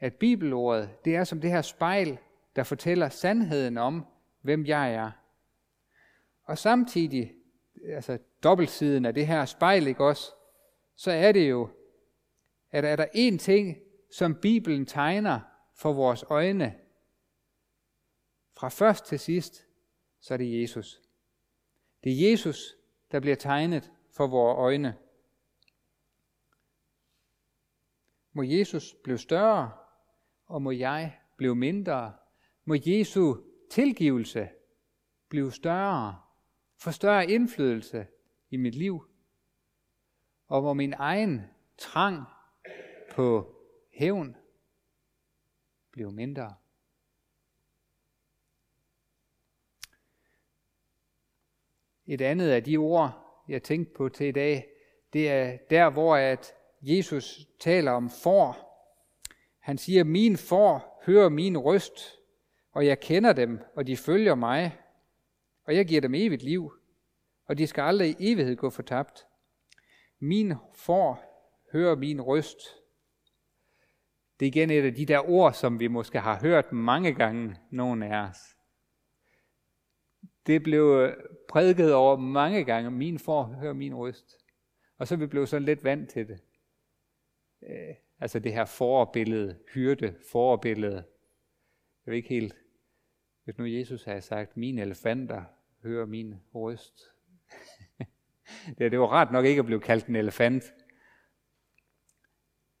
at 0.00 0.14
bibelordet, 0.14 0.90
det 1.04 1.16
er 1.16 1.24
som 1.24 1.40
det 1.40 1.50
her 1.50 1.62
spejl, 1.62 2.18
der 2.56 2.62
fortæller 2.62 3.08
sandheden 3.08 3.78
om, 3.78 4.06
hvem 4.40 4.66
jeg 4.66 4.94
er. 4.94 5.10
Og 6.44 6.58
samtidig, 6.58 7.34
altså 7.88 8.18
dobbeltsiden 8.42 9.04
af 9.04 9.14
det 9.14 9.26
her 9.26 9.44
spejl, 9.44 9.86
ikke 9.86 10.04
også, 10.04 10.32
så 10.96 11.10
er 11.10 11.32
det 11.32 11.50
jo, 11.50 11.68
at 12.70 12.84
er 12.84 12.96
der 12.96 13.06
én 13.06 13.38
ting, 13.38 13.78
som 14.12 14.34
Bibelen 14.34 14.86
tegner 14.86 15.40
for 15.76 15.92
vores 15.92 16.24
øjne, 16.28 16.74
fra 18.56 18.68
først 18.68 19.04
til 19.04 19.18
sidst, 19.18 19.64
så 20.20 20.34
er 20.34 20.38
det 20.38 20.62
Jesus. 20.62 21.07
Det 22.04 22.12
er 22.12 22.30
Jesus, 22.30 22.76
der 23.12 23.20
bliver 23.20 23.36
tegnet 23.36 23.92
for 24.10 24.26
vores 24.26 24.56
øjne. 24.58 24.96
Må 28.32 28.42
Jesus 28.42 28.96
blive 29.04 29.18
større, 29.18 29.72
og 30.46 30.62
må 30.62 30.70
jeg 30.70 31.18
blive 31.36 31.56
mindre. 31.56 32.16
Må 32.64 32.76
Jesu 32.86 33.36
tilgivelse 33.70 34.48
blive 35.28 35.52
større, 35.52 36.20
få 36.76 36.90
større 36.90 37.30
indflydelse 37.30 38.06
i 38.50 38.56
mit 38.56 38.74
liv. 38.74 39.04
Og 40.46 40.62
må 40.62 40.74
min 40.74 40.92
egen 40.92 41.42
trang 41.78 42.24
på 43.10 43.54
hævn 43.92 44.36
blive 45.90 46.12
mindre. 46.12 46.54
Et 52.08 52.20
andet 52.20 52.50
af 52.50 52.64
de 52.64 52.76
ord, 52.76 53.10
jeg 53.48 53.62
tænkte 53.62 53.94
på 53.94 54.08
til 54.08 54.26
i 54.26 54.32
dag, 54.32 54.66
det 55.12 55.30
er 55.30 55.56
der, 55.70 55.90
hvor 55.90 56.16
at 56.16 56.54
Jesus 56.82 57.40
taler 57.60 57.92
om 57.92 58.10
for. 58.22 58.58
Han 59.58 59.78
siger, 59.78 60.04
min 60.04 60.36
for 60.36 61.02
hører 61.06 61.28
min 61.28 61.58
røst, 61.58 62.18
og 62.72 62.86
jeg 62.86 63.00
kender 63.00 63.32
dem, 63.32 63.60
og 63.76 63.86
de 63.86 63.96
følger 63.96 64.34
mig, 64.34 64.78
og 65.64 65.76
jeg 65.76 65.86
giver 65.86 66.00
dem 66.00 66.14
evigt 66.14 66.42
liv, 66.42 66.72
og 67.46 67.58
de 67.58 67.66
skal 67.66 67.82
aldrig 67.82 68.10
i 68.20 68.32
evighed 68.32 68.56
gå 68.56 68.70
fortabt. 68.70 69.26
Min 70.18 70.54
for 70.74 71.22
hører 71.72 71.96
min 71.96 72.20
røst. 72.20 72.58
Det 74.40 74.46
er 74.46 74.50
igen 74.50 74.70
et 74.70 74.84
af 74.84 74.94
de 74.94 75.06
der 75.06 75.30
ord, 75.30 75.52
som 75.52 75.80
vi 75.80 75.88
måske 75.88 76.20
har 76.20 76.40
hørt 76.40 76.72
mange 76.72 77.14
gange, 77.14 77.56
nogen 77.70 78.02
af 78.02 78.28
os. 78.28 78.38
Det 80.46 80.62
blev 80.62 81.14
prædiket 81.48 81.94
over 81.94 82.16
mange 82.16 82.64
gange. 82.64 82.90
Min 82.90 83.18
for 83.18 83.42
hører 83.42 83.72
min 83.72 83.94
røst. 83.94 84.38
Og 84.98 85.08
så 85.08 85.14
er 85.14 85.18
vi 85.18 85.26
blevet 85.26 85.48
sådan 85.48 85.64
lidt 85.64 85.84
vant 85.84 86.10
til 86.10 86.28
det. 86.28 86.40
Øh, 87.62 87.94
altså 88.20 88.38
det 88.38 88.52
her 88.52 88.64
forbillede, 88.64 89.58
hyrde 89.74 90.14
forbillede. 90.32 91.04
Jeg 92.06 92.12
ved 92.12 92.16
ikke 92.16 92.28
helt, 92.28 92.56
hvis 93.44 93.58
nu 93.58 93.64
Jesus 93.64 94.04
havde 94.04 94.20
sagt, 94.20 94.56
mine 94.56 94.82
elefanter 94.82 95.44
hører 95.82 96.06
min 96.06 96.34
røst. 96.54 97.02
det, 98.78 98.92
det 98.92 99.00
var 99.00 99.06
rart 99.06 99.32
nok 99.32 99.44
ikke 99.44 99.58
at 99.58 99.66
blive 99.66 99.80
kaldt 99.80 100.06
en 100.06 100.16
elefant. 100.16 100.64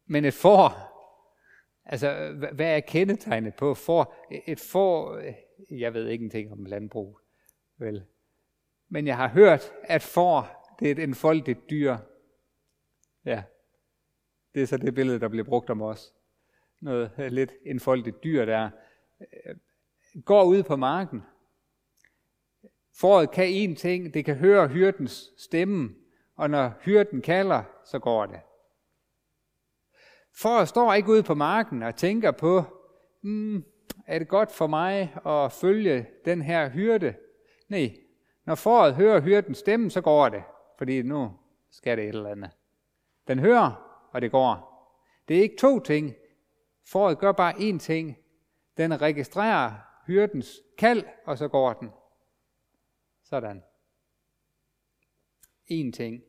Men 0.06 0.24
et 0.24 0.34
får, 0.34 0.72
altså 1.84 2.32
hvad 2.52 2.76
er 2.76 2.80
kendetegnet 2.80 3.54
på 3.54 3.74
får? 3.74 4.26
Et 4.46 4.60
får, 4.60 5.20
jeg 5.70 5.94
ved 5.94 6.08
ingenting 6.08 6.52
om 6.52 6.64
landbrug, 6.64 7.20
vel? 7.76 8.04
Men 8.88 9.06
jeg 9.06 9.16
har 9.16 9.28
hørt, 9.28 9.72
at 9.82 10.02
får, 10.02 10.74
det 10.78 10.88
er 10.88 10.92
et 10.92 10.98
enfoldigt 10.98 11.70
dyr. 11.70 11.96
Ja, 13.24 13.42
det 14.54 14.62
er 14.62 14.66
så 14.66 14.76
det 14.76 14.94
billede, 14.94 15.20
der 15.20 15.28
bliver 15.28 15.44
brugt 15.44 15.70
om 15.70 15.82
os. 15.82 16.14
Noget 16.80 17.10
øh, 17.18 17.32
lidt 17.32 17.52
enfoldigt 17.66 18.24
dyr, 18.24 18.44
der 18.44 18.70
øh, 19.20 19.56
går 20.24 20.44
ud 20.44 20.62
på 20.62 20.76
marken. 20.76 21.22
Fåret 23.00 23.30
kan 23.30 23.48
en 23.48 23.76
ting, 23.76 24.14
det 24.14 24.24
kan 24.24 24.36
høre 24.36 24.68
hyrdens 24.68 25.30
stemme, 25.38 25.94
og 26.36 26.50
når 26.50 26.72
hyrden 26.80 27.22
kalder, 27.22 27.62
så 27.84 27.98
går 27.98 28.26
det. 28.26 28.40
Fåret 30.42 30.68
står 30.68 30.94
ikke 30.94 31.10
ude 31.10 31.22
på 31.22 31.34
marken 31.34 31.82
og 31.82 31.96
tænker 31.96 32.30
på, 32.30 32.62
mm, 33.22 33.64
er 34.06 34.18
det 34.18 34.28
godt 34.28 34.52
for 34.52 34.66
mig 34.66 35.16
at 35.26 35.52
følge 35.52 36.06
den 36.24 36.42
her 36.42 36.68
hyrde? 36.68 37.14
Nej, 37.68 37.96
når 38.48 38.54
foråret 38.54 38.94
hører 38.94 39.20
hyrdens 39.20 39.58
stemme, 39.58 39.90
så 39.90 40.00
går 40.00 40.28
det, 40.28 40.42
fordi 40.78 41.02
nu 41.02 41.32
skal 41.70 41.96
det 41.96 42.04
et 42.04 42.08
eller 42.08 42.30
andet. 42.30 42.50
Den 43.28 43.38
hører, 43.38 44.00
og 44.12 44.20
det 44.20 44.30
går. 44.30 44.68
Det 45.28 45.36
er 45.36 45.42
ikke 45.42 45.56
to 45.56 45.80
ting. 45.80 46.14
Foråret 46.84 47.18
gør 47.18 47.32
bare 47.32 47.54
én 47.54 47.78
ting. 47.78 48.18
Den 48.76 49.00
registrerer 49.00 49.72
hyrdens 50.06 50.60
kald, 50.78 51.04
og 51.24 51.38
så 51.38 51.48
går 51.48 51.72
den. 51.72 51.90
Sådan. 53.24 53.62
En 55.66 55.92
ting. 55.92 56.22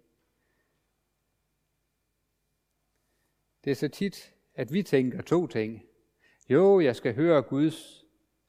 Det 3.64 3.72
er 3.72 3.76
så 3.76 3.88
tit, 3.88 4.34
at 4.56 4.74
vi 4.74 4.84
tænker 4.84 5.22
to 5.22 5.48
ting. 5.48 5.84
Jo, 6.50 6.80
jeg 6.80 6.96
skal 6.96 7.16
høre 7.16 7.42
Guds 7.42 8.06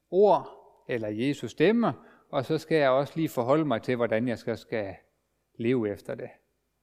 ord, 0.09 0.49
eller 0.87 1.07
Jesus 1.07 1.51
stemme, 1.51 1.93
og 2.31 2.45
så 2.45 2.57
skal 2.57 2.77
jeg 2.77 2.89
også 2.89 3.13
lige 3.15 3.29
forholde 3.29 3.65
mig 3.65 3.81
til, 3.81 3.95
hvordan 3.95 4.27
jeg 4.27 4.39
skal, 4.39 4.57
skal 4.57 4.95
leve 5.55 5.91
efter 5.91 6.15
det. 6.15 6.29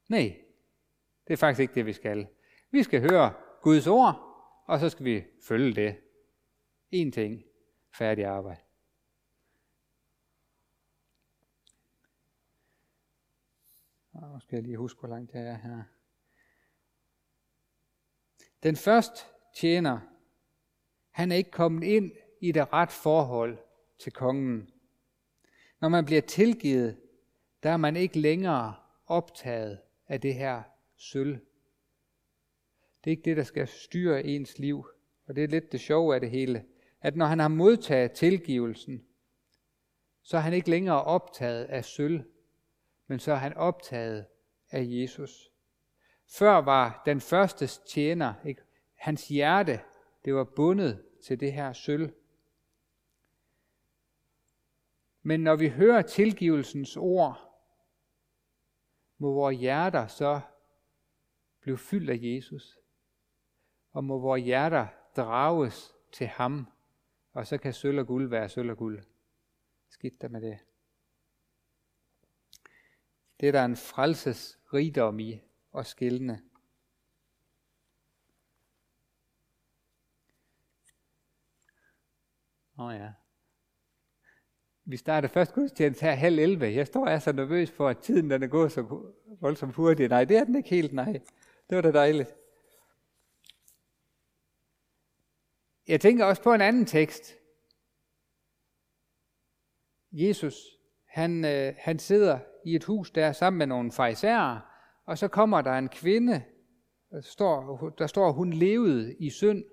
Nej, 0.09 0.45
det 1.27 1.33
er 1.33 1.37
faktisk 1.37 1.61
ikke 1.61 1.75
det, 1.75 1.87
vi 1.87 1.93
skal. 1.93 2.29
Vi 2.71 2.83
skal 2.83 3.01
høre 3.11 3.35
Guds 3.63 3.87
ord, 3.87 4.15
og 4.67 4.79
så 4.79 4.89
skal 4.89 5.05
vi 5.05 5.25
følge 5.49 5.75
det. 5.75 5.97
En 6.91 7.13
ting. 7.13 7.45
Færdig 7.95 8.25
arbejde. 8.25 8.61
Og 14.13 14.29
nu 14.29 14.41
skal 14.41 14.57
jeg 14.57 14.63
lige 14.63 14.77
huske, 14.77 15.01
hvor 15.01 15.09
langt 15.09 15.33
jeg 15.35 15.43
er 15.43 15.57
her. 15.57 15.83
Den 18.63 18.77
første 18.77 19.25
tjener, 19.55 20.01
han 21.11 21.33
er 21.33 21.37
ikke 21.37 21.51
kommet 21.51 21.87
ind 21.87 22.13
i 22.41 22.53
det 22.53 22.73
ret 22.73 22.93
forhold 22.93 23.59
til 23.99 24.13
kongen. 24.13 24.71
Når 25.81 25.89
man 25.89 26.05
bliver 26.05 26.21
tilgivet, 26.21 26.97
der 27.63 27.71
er 27.71 27.77
man 27.77 27.97
ikke 27.97 28.19
længere 28.19 28.75
optaget 29.07 29.79
af 30.09 30.21
det 30.21 30.35
her 30.35 30.63
sølv. 30.97 31.39
Det 33.05 33.11
er 33.11 33.11
ikke 33.11 33.23
det, 33.23 33.37
der 33.37 33.43
skal 33.43 33.69
styre 33.69 34.25
ens 34.25 34.59
liv. 34.59 34.87
Og 35.27 35.37
det 35.37 35.45
er 35.45 35.49
lidt 35.49 35.73
det 35.73 35.81
sjove 35.81 36.15
af 36.15 36.21
det 36.21 36.31
hele. 36.31 36.65
At 37.01 37.17
når 37.17 37.27
han 37.27 37.39
har 37.39 37.49
modtaget 37.49 38.13
tilgivelsen, 38.13 39.05
så 40.23 40.37
er 40.37 40.41
han 40.41 40.53
ikke 40.53 40.71
længere 40.71 41.05
optaget 41.05 41.65
af 41.65 41.85
sølv, 41.85 42.23
men 43.07 43.19
så 43.19 43.33
er 43.33 43.37
han 43.37 43.55
optaget 43.55 44.27
af 44.71 44.85
Jesus. 44.87 45.51
Før 46.27 46.57
var 46.57 47.03
den 47.07 47.21
første 47.21 47.67
tjener, 47.67 48.35
ikke? 48.47 48.63
hans 48.95 49.29
hjerte, 49.29 49.81
det 50.25 50.35
var 50.35 50.45
bundet 50.45 51.03
til 51.25 51.41
det 51.41 51.53
her 51.53 51.73
sølv. 51.73 52.13
Men 55.29 55.41
når 55.41 55.57
vi 55.57 55.69
hører 55.69 56.03
tilgivelsens 56.03 56.97
ord, 56.97 57.61
må 59.19 59.33
vores 59.33 59.59
hjerter 59.59 60.07
så 60.07 60.41
blive 61.61 61.79
fyldt 61.79 62.11
af 62.11 62.19
Jesus. 62.23 62.79
Og 63.93 64.05
må 64.05 64.19
vores 64.19 64.45
hjerter 64.45 64.87
drages 65.17 65.95
til 66.13 66.27
ham, 66.27 66.67
og 67.33 67.47
så 67.47 67.59
kan 67.59 67.73
sølv 67.73 67.99
og 67.99 68.07
guld 68.07 68.29
være 68.29 68.49
sølv 68.49 68.71
og 68.71 68.77
guld. 68.77 69.05
Skidt 69.89 70.23
der 70.23 70.29
med 70.29 70.41
det. 70.41 70.59
Det 73.41 73.49
er 73.49 73.53
der 73.53 73.65
en 73.65 73.77
frelses 73.77 74.61
rigdom 74.75 75.19
i 75.19 75.41
og 75.73 75.87
skældne. 75.87 76.43
Åh 82.79 82.85
oh 82.85 82.95
ja. 82.95 83.13
Vi 84.91 84.97
starter 84.97 85.29
først 85.29 85.53
gudstjeneste 85.53 86.05
her 86.07 86.15
halv 86.15 86.39
11. 86.39 86.67
Jeg 86.67 86.87
står 86.87 87.07
og 87.07 87.13
er 87.13 87.19
så 87.19 87.33
nervøs 87.33 87.71
for, 87.71 87.89
at 87.89 87.99
tiden 87.99 88.31
den 88.31 88.43
er 88.43 88.47
gået 88.47 88.73
så 88.73 89.13
voldsomt 89.41 89.75
hurtigt. 89.75 90.11
Nej, 90.11 90.25
det 90.25 90.37
er 90.37 90.45
den 90.45 90.57
ikke 90.57 90.69
helt, 90.69 90.93
nej. 90.93 91.21
Det 91.71 91.77
var 91.77 91.81
da 91.81 91.93
dejligt. 91.93 92.35
Jeg 95.89 96.01
tænker 96.01 96.25
også 96.25 96.43
på 96.43 96.53
en 96.53 96.61
anden 96.61 96.87
tekst. 96.87 97.35
Jesus, 100.13 100.55
han, 101.07 101.45
øh, 101.45 101.75
han 101.79 101.99
sidder 101.99 102.39
i 102.65 102.75
et 102.75 102.85
hus 102.85 103.11
der 103.11 103.33
sammen 103.33 103.59
med 103.59 103.67
nogle 103.67 103.93
fejserer, 103.93 104.61
og 105.05 105.19
så 105.19 105.29
kommer 105.29 105.63
der 105.63 105.73
en 105.73 105.89
kvinde, 105.89 106.43
der 107.11 107.21
står, 107.21 107.89
der 107.99 108.07
står, 108.07 108.33
hun 108.33 108.53
levede 108.53 109.15
i 109.15 109.31
synd. 109.31 109.65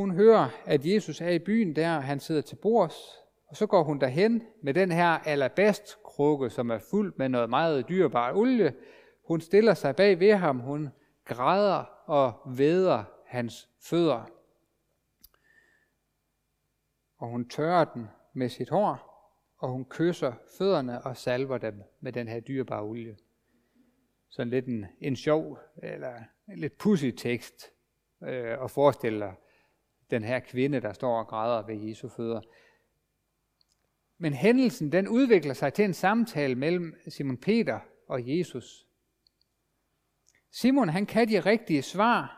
Hun 0.00 0.10
hører, 0.10 0.48
at 0.66 0.86
Jesus 0.86 1.20
er 1.20 1.28
i 1.28 1.38
byen 1.38 1.76
der, 1.76 2.00
han 2.00 2.20
sidder 2.20 2.40
til 2.40 2.56
bords, 2.56 2.94
og 3.46 3.56
så 3.56 3.66
går 3.66 3.82
hun 3.82 4.00
derhen 4.00 4.42
med 4.62 4.74
den 4.74 4.92
her 4.92 5.06
alabastkrukke, 5.06 6.50
som 6.50 6.70
er 6.70 6.78
fuld 6.78 7.14
med 7.16 7.28
noget 7.28 7.50
meget 7.50 7.88
dyrebar 7.88 8.32
olie. 8.36 8.74
Hun 9.24 9.40
stiller 9.40 9.74
sig 9.74 9.96
bag 9.96 10.20
ved 10.20 10.34
ham, 10.34 10.58
hun 10.58 10.88
græder 11.24 11.84
og 12.06 12.56
væder 12.56 13.04
hans 13.26 13.68
fødder. 13.80 14.30
Og 17.18 17.28
hun 17.28 17.48
tørrer 17.48 17.84
den 17.84 18.08
med 18.34 18.48
sit 18.48 18.70
hår, 18.70 18.98
og 19.58 19.68
hun 19.68 19.84
kysser 19.84 20.32
fødderne 20.58 21.02
og 21.02 21.16
salver 21.16 21.58
dem 21.58 21.82
med 22.00 22.12
den 22.12 22.28
her 22.28 22.40
dyrebare 22.40 22.82
olie. 22.82 23.16
sådan 24.28 24.50
lidt 24.50 24.66
en, 24.66 24.86
en 25.00 25.16
sjov, 25.16 25.58
eller 25.82 26.14
en 26.48 26.58
lidt 26.58 26.78
pussy 26.78 27.10
tekst, 27.16 27.72
øh, 28.22 28.58
og 28.58 28.70
forestiller 28.70 29.32
den 30.10 30.24
her 30.24 30.40
kvinde, 30.40 30.80
der 30.80 30.92
står 30.92 31.18
og 31.18 31.26
græder 31.26 31.66
ved 31.66 31.74
Jesu 31.74 32.08
fødder. 32.08 32.40
Men 34.18 34.32
hændelsen, 34.32 34.92
den 34.92 35.08
udvikler 35.08 35.54
sig 35.54 35.74
til 35.74 35.84
en 35.84 35.94
samtale 35.94 36.54
mellem 36.54 36.94
Simon 37.08 37.36
Peter 37.36 37.80
og 38.08 38.28
Jesus. 38.28 38.86
Simon, 40.50 40.88
han 40.88 41.06
kan 41.06 41.28
de 41.28 41.40
rigtige 41.40 41.82
svar. 41.82 42.36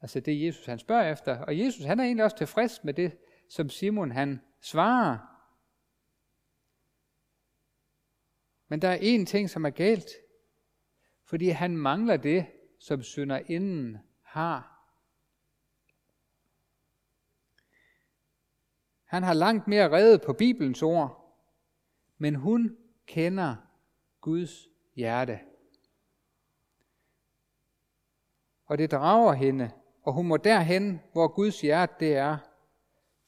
Altså 0.00 0.20
det 0.20 0.46
Jesus, 0.46 0.66
han 0.66 0.78
spørger 0.78 1.12
efter. 1.12 1.38
Og 1.38 1.58
Jesus, 1.58 1.84
han 1.84 2.00
er 2.00 2.04
egentlig 2.04 2.24
også 2.24 2.36
tilfreds 2.36 2.84
med 2.84 2.94
det, 2.94 3.18
som 3.48 3.68
Simon, 3.68 4.10
han 4.10 4.40
svarer. 4.60 5.18
Men 8.68 8.82
der 8.82 8.88
er 8.88 8.98
én 8.98 9.24
ting, 9.24 9.50
som 9.50 9.64
er 9.64 9.70
galt. 9.70 10.10
Fordi 11.24 11.48
han 11.48 11.76
mangler 11.76 12.16
det, 12.16 12.46
som 12.78 13.02
inden 13.48 13.98
har. 14.22 14.79
Han 19.10 19.22
har 19.22 19.34
langt 19.34 19.68
mere 19.68 19.90
reddet 19.90 20.22
på 20.26 20.32
Bibelens 20.32 20.82
ord, 20.82 21.34
men 22.18 22.34
hun 22.34 22.76
kender 23.06 23.56
Guds 24.20 24.68
hjerte. 24.94 25.40
Og 28.66 28.78
det 28.78 28.90
drager 28.90 29.32
hende, 29.32 29.70
og 30.02 30.12
hun 30.12 30.26
må 30.26 30.36
derhen, 30.36 31.00
hvor 31.12 31.28
Guds 31.28 31.60
hjerte 31.60 31.94
det 32.00 32.16
er, 32.16 32.36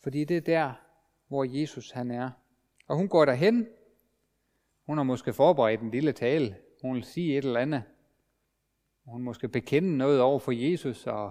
fordi 0.02 0.24
det 0.24 0.36
er 0.36 0.40
der, 0.40 0.72
hvor 1.28 1.44
Jesus 1.44 1.90
han 1.90 2.10
er. 2.10 2.30
Og 2.88 2.96
hun 2.96 3.08
går 3.08 3.24
derhen. 3.24 3.66
Hun 4.86 4.96
har 4.96 5.04
måske 5.04 5.32
forberedt 5.32 5.80
en 5.80 5.90
lille 5.90 6.12
tale. 6.12 6.56
Hun 6.82 6.94
vil 6.94 7.04
sige 7.04 7.38
et 7.38 7.44
eller 7.44 7.60
andet. 7.60 7.82
Hun 9.04 9.22
måske 9.22 9.48
bekende 9.48 9.96
noget 9.96 10.20
over 10.20 10.38
for 10.38 10.52
Jesus 10.52 11.06
og 11.06 11.30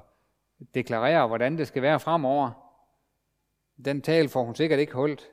deklarere, 0.73 1.27
hvordan 1.27 1.57
det 1.57 1.67
skal 1.67 1.81
være 1.81 1.99
fremover. 1.99 2.70
Den 3.85 4.01
tale 4.01 4.29
får 4.29 4.43
hun 4.43 4.55
sikkert 4.55 4.79
ikke 4.79 4.93
holdt, 4.93 5.31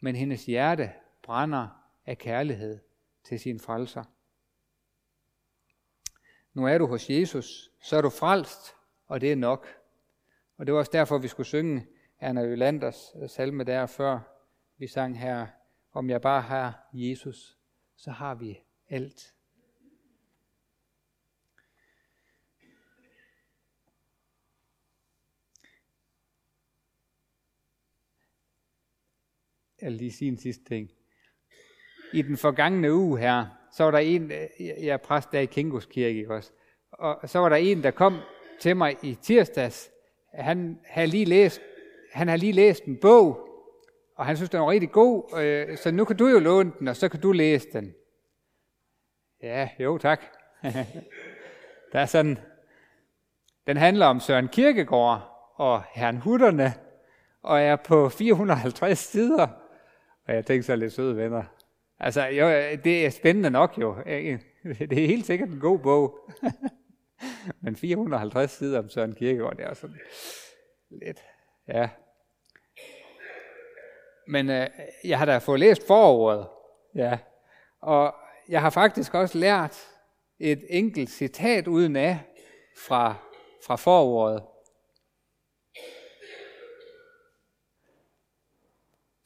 men 0.00 0.16
hendes 0.16 0.46
hjerte 0.46 0.92
brænder 1.22 1.68
af 2.06 2.18
kærlighed 2.18 2.78
til 3.24 3.40
sin 3.40 3.60
frelser. 3.60 4.04
Nu 6.54 6.66
er 6.66 6.78
du 6.78 6.86
hos 6.86 7.10
Jesus, 7.10 7.70
så 7.82 7.96
er 7.96 8.00
du 8.00 8.10
frelst, 8.10 8.74
og 9.06 9.20
det 9.20 9.32
er 9.32 9.36
nok. 9.36 9.66
Og 10.56 10.66
det 10.66 10.72
var 10.72 10.78
også 10.78 10.92
derfor, 10.92 11.18
vi 11.18 11.28
skulle 11.28 11.46
synge 11.46 11.86
Anna 12.20 12.44
Ølanders 12.44 13.12
salme 13.26 13.64
der 13.64 13.86
før. 13.86 14.20
Vi 14.78 14.86
sang 14.86 15.18
her, 15.18 15.46
om 15.92 16.10
jeg 16.10 16.20
bare 16.20 16.42
har 16.42 16.88
Jesus, 16.92 17.58
så 17.96 18.10
har 18.10 18.34
vi 18.34 18.60
alt. 18.88 19.34
Jeg 29.82 29.90
lige 29.90 30.12
sige 30.12 30.28
en 30.28 30.38
sidste 30.38 30.64
ting. 30.64 30.90
I 32.12 32.22
den 32.22 32.36
forgangne 32.36 32.94
uge 32.94 33.18
her, 33.18 33.46
så 33.72 33.84
var 33.84 33.90
der 33.90 33.98
en, 33.98 34.32
øh, 34.32 34.48
jeg 34.58 34.88
er 34.88 34.96
præst 34.96 35.32
der 35.32 35.40
i 35.40 35.46
Kingos 35.46 35.86
Kirke 35.86 36.34
også, 36.34 36.52
og 36.90 37.28
så 37.28 37.38
var 37.38 37.48
der 37.48 37.56
en, 37.56 37.82
der 37.82 37.90
kom 37.90 38.18
til 38.60 38.76
mig 38.76 38.96
i 39.02 39.14
tirsdags. 39.14 39.90
Han 40.34 40.80
havde 40.84 41.06
lige 41.06 41.24
læst, 41.24 41.60
han 42.12 42.28
har 42.28 42.36
lige 42.36 42.52
læst 42.52 42.84
en 42.84 42.96
bog, 42.96 43.48
og 44.16 44.26
han 44.26 44.36
synes, 44.36 44.50
den 44.50 44.60
var 44.60 44.70
rigtig 44.70 44.90
god, 44.90 45.38
øh, 45.38 45.78
så 45.78 45.90
nu 45.90 46.04
kan 46.04 46.16
du 46.16 46.28
jo 46.28 46.38
låne 46.38 46.72
den, 46.78 46.88
og 46.88 46.96
så 46.96 47.08
kan 47.08 47.20
du 47.20 47.32
læse 47.32 47.68
den. 47.72 47.94
Ja, 49.42 49.68
jo 49.78 49.98
tak. 49.98 50.20
der 51.92 52.00
er 52.00 52.06
sådan, 52.06 52.38
den 53.66 53.76
handler 53.76 54.06
om 54.06 54.20
Søren 54.20 54.48
Kirkegaard 54.48 55.30
og 55.54 55.82
Herren 55.94 56.16
Hutterne, 56.16 56.74
og 57.42 57.60
er 57.60 57.76
på 57.76 58.08
450 58.08 58.98
sider. 58.98 59.48
Og 60.26 60.34
jeg 60.34 60.46
tænkte 60.46 60.66
så 60.66 60.76
lidt 60.76 60.92
søde 60.92 61.16
venner. 61.16 61.42
Altså, 62.00 62.24
jo, 62.24 62.48
det 62.84 63.06
er 63.06 63.10
spændende 63.10 63.50
nok 63.50 63.78
jo. 63.78 63.96
Det 64.90 65.02
er 65.02 65.06
helt 65.06 65.26
sikkert 65.26 65.48
en 65.48 65.60
god 65.60 65.78
bog. 65.78 66.18
Men 67.62 67.76
450 67.76 68.50
sider 68.50 68.78
om 68.78 68.88
Søren 68.88 69.14
Kierkegaard, 69.14 69.56
det 69.56 69.64
er 69.64 69.74
sådan 69.74 69.96
lidt, 70.90 71.24
ja. 71.68 71.88
Men 74.28 74.50
øh, 74.50 74.66
jeg 75.04 75.18
har 75.18 75.24
da 75.24 75.38
fået 75.38 75.60
læst 75.60 75.86
forordet, 75.86 76.46
ja. 76.94 77.18
Og 77.80 78.14
jeg 78.48 78.60
har 78.60 78.70
faktisk 78.70 79.14
også 79.14 79.38
lært 79.38 79.88
et 80.38 80.64
enkelt 80.68 81.10
citat 81.10 81.68
uden 81.68 81.96
af 81.96 82.18
fra, 82.86 83.14
fra 83.66 83.76
forordet. 83.76 84.42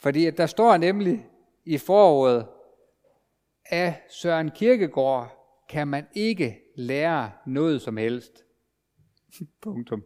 Fordi 0.05 0.31
der 0.31 0.47
står 0.47 0.77
nemlig 0.77 1.27
i 1.65 1.79
foråret, 1.79 2.47
af 3.65 4.03
Søren 4.09 4.51
Kirkegaard 4.51 5.33
kan 5.69 5.89
man 5.89 6.07
ikke 6.15 6.61
lære 6.77 7.31
noget 7.47 7.83
som 7.83 7.97
helst. 7.97 8.45
Punktum. 9.63 10.05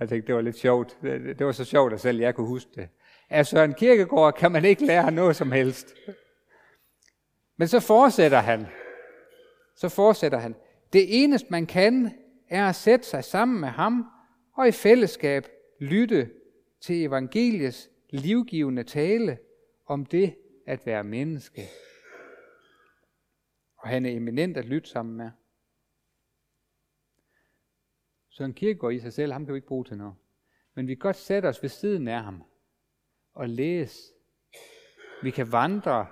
Jeg 0.00 0.08
tænkte, 0.08 0.26
det 0.26 0.34
var 0.34 0.40
lidt 0.40 0.56
sjovt. 0.56 0.98
Det 1.02 1.46
var 1.46 1.52
så 1.52 1.64
sjovt, 1.64 1.92
at 1.92 2.00
selv 2.00 2.20
jeg 2.20 2.34
kunne 2.34 2.46
huske 2.46 2.70
det. 2.74 2.88
Af 3.30 3.46
Søren 3.46 3.74
Kirkegaard 3.74 4.34
kan 4.34 4.52
man 4.52 4.64
ikke 4.64 4.86
lære 4.86 5.10
noget 5.10 5.36
som 5.36 5.52
helst. 5.52 5.94
Men 7.56 7.68
så 7.68 7.80
fortsætter 7.80 8.38
han. 8.38 8.66
Så 9.76 9.88
fortsætter 9.88 10.38
han. 10.38 10.54
Det 10.92 11.22
eneste, 11.22 11.48
man 11.50 11.66
kan, 11.66 12.14
er 12.48 12.68
at 12.68 12.74
sætte 12.74 13.06
sig 13.06 13.24
sammen 13.24 13.60
med 13.60 13.68
ham 13.68 14.06
og 14.56 14.68
i 14.68 14.72
fællesskab 14.72 15.46
lytte 15.80 16.30
til 16.80 17.04
evangeliets 17.04 17.91
livgivende 18.12 18.84
tale 18.84 19.38
om 19.86 20.06
det 20.06 20.36
at 20.66 20.86
være 20.86 21.04
menneske. 21.04 21.62
Og 23.76 23.88
han 23.88 24.06
er 24.06 24.10
eminent 24.10 24.56
at 24.56 24.64
lytte 24.64 24.90
sammen 24.90 25.16
med. 25.16 25.30
Så 28.28 28.44
en 28.44 28.54
kirkegård 28.54 28.92
i 28.92 29.00
sig 29.00 29.12
selv, 29.12 29.32
ham 29.32 29.44
kan 29.44 29.54
vi 29.54 29.56
ikke 29.56 29.68
bruge 29.68 29.84
til 29.84 29.96
noget. 29.96 30.14
Men 30.74 30.86
vi 30.86 30.94
kan 30.94 30.98
godt 30.98 31.16
sætte 31.16 31.46
os 31.46 31.62
ved 31.62 31.68
siden 31.68 32.08
af 32.08 32.22
ham 32.22 32.42
og 33.34 33.48
læse. 33.48 34.12
Vi 35.22 35.30
kan 35.30 35.52
vandre, 35.52 36.06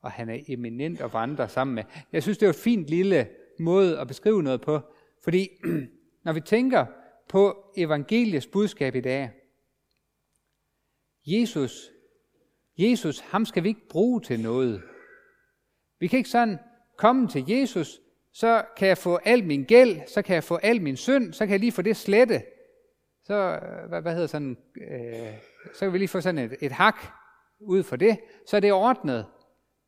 og 0.00 0.12
han 0.12 0.28
er 0.28 0.38
eminent 0.48 1.00
at 1.00 1.12
vandre 1.12 1.48
sammen 1.48 1.74
med. 1.74 1.84
Jeg 2.12 2.22
synes, 2.22 2.38
det 2.38 2.46
er 2.46 2.50
et 2.50 2.56
fint 2.56 2.86
lille 2.86 3.28
måde 3.58 4.00
at 4.00 4.08
beskrive 4.08 4.42
noget 4.42 4.60
på. 4.60 4.80
Fordi 5.24 5.48
når 6.24 6.32
vi 6.32 6.40
tænker 6.40 6.86
på 7.28 7.72
evangeliets 7.76 8.46
budskab 8.46 8.94
i 8.94 9.00
dag, 9.00 9.41
Jesus, 11.26 11.90
Jesus, 12.78 13.20
ham 13.20 13.44
skal 13.44 13.62
vi 13.62 13.68
ikke 13.68 13.88
bruge 13.88 14.20
til 14.20 14.40
noget. 14.40 14.82
Vi 15.98 16.06
kan 16.06 16.16
ikke 16.16 16.30
sådan 16.30 16.58
komme 16.96 17.28
til 17.28 17.44
Jesus, 17.48 18.00
så 18.32 18.64
kan 18.76 18.88
jeg 18.88 18.98
få 18.98 19.16
al 19.16 19.44
min 19.44 19.64
gæld, 19.64 20.00
så 20.06 20.22
kan 20.22 20.34
jeg 20.34 20.44
få 20.44 20.56
al 20.56 20.82
min 20.82 20.96
synd, 20.96 21.32
så 21.32 21.46
kan 21.46 21.52
jeg 21.52 21.60
lige 21.60 21.72
få 21.72 21.82
det 21.82 21.96
slette. 21.96 22.42
Så, 23.24 23.34
øh, 23.34 23.88
hvad, 23.88 24.02
hvad 24.02 24.12
hedder 24.12 24.26
sådan, 24.26 24.56
øh, 24.90 25.34
så 25.74 25.80
kan 25.80 25.92
vi 25.92 25.98
lige 25.98 26.08
få 26.08 26.20
sådan 26.20 26.38
et, 26.38 26.56
et 26.60 26.72
hak 26.72 26.96
ud 27.60 27.82
for 27.82 27.96
det, 27.96 28.18
så 28.46 28.56
er 28.56 28.60
det 28.60 28.72
ordnet. 28.72 29.26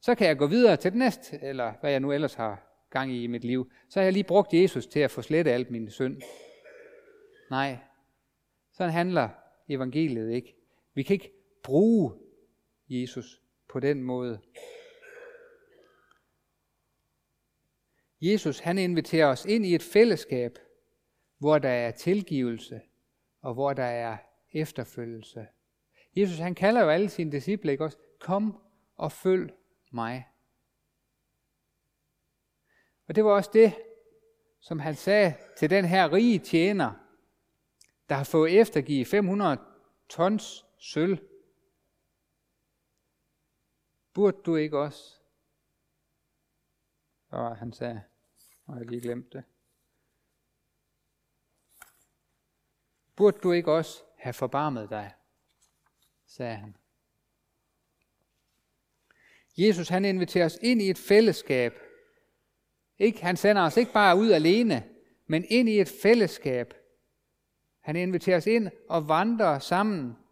Så 0.00 0.14
kan 0.14 0.26
jeg 0.26 0.38
gå 0.38 0.46
videre 0.46 0.76
til 0.76 0.90
det 0.90 0.98
næste, 0.98 1.38
eller 1.42 1.72
hvad 1.80 1.90
jeg 1.90 2.00
nu 2.00 2.12
ellers 2.12 2.34
har 2.34 2.86
gang 2.90 3.12
i 3.12 3.24
i 3.24 3.26
mit 3.26 3.44
liv. 3.44 3.70
Så 3.90 4.00
har 4.00 4.04
jeg 4.04 4.12
lige 4.12 4.24
brugt 4.24 4.54
Jesus 4.54 4.86
til 4.86 5.00
at 5.00 5.10
få 5.10 5.22
slettet 5.22 5.52
alt 5.52 5.70
min 5.70 5.90
synd. 5.90 6.22
Nej, 7.50 7.78
sådan 8.72 8.92
handler 8.92 9.28
evangeliet 9.68 10.32
ikke. 10.32 10.63
Vi 10.94 11.02
kan 11.02 11.14
ikke 11.14 11.32
bruge 11.62 12.14
Jesus 12.88 13.42
på 13.68 13.80
den 13.80 14.02
måde. 14.02 14.40
Jesus 18.20 18.58
han 18.58 18.78
inviterer 18.78 19.26
os 19.26 19.44
ind 19.44 19.66
i 19.66 19.74
et 19.74 19.82
fællesskab, 19.82 20.58
hvor 21.38 21.58
der 21.58 21.68
er 21.68 21.90
tilgivelse 21.90 22.80
og 23.40 23.54
hvor 23.54 23.72
der 23.72 23.84
er 23.84 24.16
efterfølgelse. 24.52 25.46
Jesus 26.16 26.38
han 26.38 26.54
kalder 26.54 26.82
jo 26.82 26.90
alle 26.90 27.08
sine 27.08 27.32
disciple 27.32 27.72
ikke 27.72 27.84
også, 27.84 27.98
kom 28.20 28.62
og 28.96 29.12
følg 29.12 29.54
mig. 29.92 30.28
Og 33.08 33.14
det 33.14 33.24
var 33.24 33.30
også 33.30 33.50
det, 33.52 33.74
som 34.60 34.78
han 34.78 34.94
sagde 34.94 35.34
til 35.58 35.70
den 35.70 35.84
her 35.84 36.12
rige 36.12 36.38
tjener, 36.38 36.92
der 38.08 38.14
har 38.14 38.24
fået 38.24 38.60
eftergive 38.60 39.04
500 39.04 39.58
tons 40.08 40.63
sølv. 40.84 41.18
Burde 44.14 44.42
du 44.46 44.56
ikke 44.56 44.78
også? 44.78 45.14
Og 47.28 47.56
han 47.56 47.72
sagde, 47.72 48.02
og 48.66 48.78
jeg 48.78 48.86
lige 48.86 49.00
glemte 49.00 49.38
det. 49.38 49.44
Burde 53.16 53.38
du 53.38 53.52
ikke 53.52 53.72
også 53.72 54.02
have 54.18 54.32
forbarmet 54.32 54.90
dig? 54.90 55.14
sagde 56.26 56.56
han. 56.56 56.76
Jesus 59.56 59.88
han 59.88 60.04
inviterer 60.04 60.44
os 60.44 60.58
ind 60.62 60.82
i 60.82 60.90
et 60.90 60.98
fællesskab, 60.98 61.72
Ikke, 62.98 63.22
han 63.22 63.36
sender 63.36 63.62
os 63.62 63.76
ikke 63.76 63.92
bare 63.92 64.16
ud 64.16 64.30
alene, 64.30 64.90
men 65.26 65.44
ind 65.48 65.68
i 65.68 65.80
et 65.80 65.88
fællesskab. 66.02 66.74
Han 67.80 67.96
inviterer 67.96 68.36
os 68.36 68.46
ind 68.46 68.70
og 68.88 69.08
vandrer 69.08 69.58
sammen. 69.58 70.23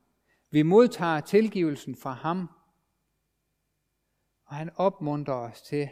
Vi 0.53 0.63
modtager 0.63 1.21
tilgivelsen 1.21 1.97
fra 1.97 2.13
ham. 2.13 2.49
Og 4.45 4.57
han 4.57 4.71
opmuntrer 4.77 5.35
os 5.35 5.63
til, 5.63 5.91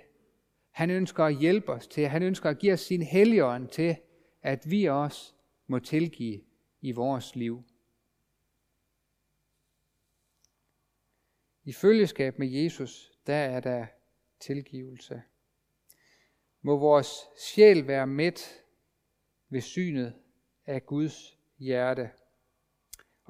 han 0.70 0.90
ønsker 0.90 1.24
at 1.24 1.36
hjælpe 1.36 1.72
os 1.72 1.86
til, 1.86 2.08
han 2.08 2.22
ønsker 2.22 2.50
at 2.50 2.58
give 2.58 2.72
os 2.72 2.80
sin 2.80 3.02
helligånd 3.02 3.68
til, 3.68 3.96
at 4.42 4.70
vi 4.70 4.84
også 4.84 5.32
må 5.66 5.78
tilgive 5.78 6.40
i 6.80 6.92
vores 6.92 7.36
liv. 7.36 7.62
I 11.64 11.72
følgeskab 11.72 12.38
med 12.38 12.48
Jesus, 12.48 13.12
der 13.26 13.34
er 13.34 13.60
der 13.60 13.86
tilgivelse. 14.40 15.22
Må 16.62 16.78
vores 16.78 17.08
sjæl 17.38 17.86
være 17.86 18.06
mæt 18.06 18.64
ved 19.48 19.60
synet 19.60 20.14
af 20.66 20.86
Guds 20.86 21.38
hjerte. 21.58 22.10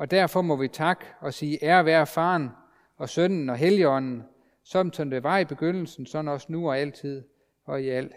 Og 0.01 0.11
derfor 0.11 0.43
må 0.43 0.57
vi 0.57 0.69
tak 0.69 1.05
og 1.21 1.35
sige 1.35 1.65
ære 1.65 1.85
være 1.85 2.07
faren 2.07 2.49
og 2.97 3.09
sønnen 3.09 3.51
og 3.51 3.57
helligånden, 3.57 4.23
som 4.65 4.93
som 4.93 5.11
det 5.11 5.23
var 5.23 5.39
i 5.39 5.45
begyndelsen, 5.45 6.07
sådan 6.07 6.29
også 6.29 6.47
nu 6.51 6.69
og 6.69 6.79
altid 6.79 7.23
og 7.65 7.83
i 7.83 7.89
al 7.89 8.13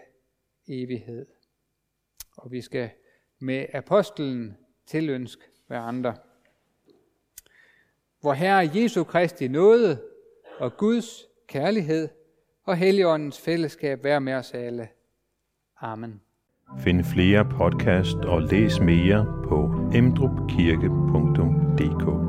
evighed. 0.68 1.26
Og 2.36 2.50
vi 2.50 2.60
skal 2.60 2.90
med 3.38 3.66
apostlen 3.74 4.56
tilønske 4.86 5.42
andre. 5.70 6.14
Hvor 8.20 8.32
Herre 8.32 8.70
Jesu 8.74 9.04
Kristi 9.04 9.48
nåde 9.48 10.00
og 10.58 10.76
Guds 10.76 11.24
kærlighed 11.48 12.08
og 12.64 12.76
Helligåndens 12.76 13.40
fællesskab 13.40 14.04
være 14.04 14.20
med 14.20 14.34
os 14.34 14.54
alle. 14.54 14.88
Amen. 15.80 16.20
Find 16.78 17.04
flere 17.04 17.44
podcast 17.44 18.16
og 18.16 18.42
læs 18.42 18.80
mere 18.80 19.42
på 19.48 19.90
emdrupkirke.dk 19.94 21.53
Deco. 21.74 22.23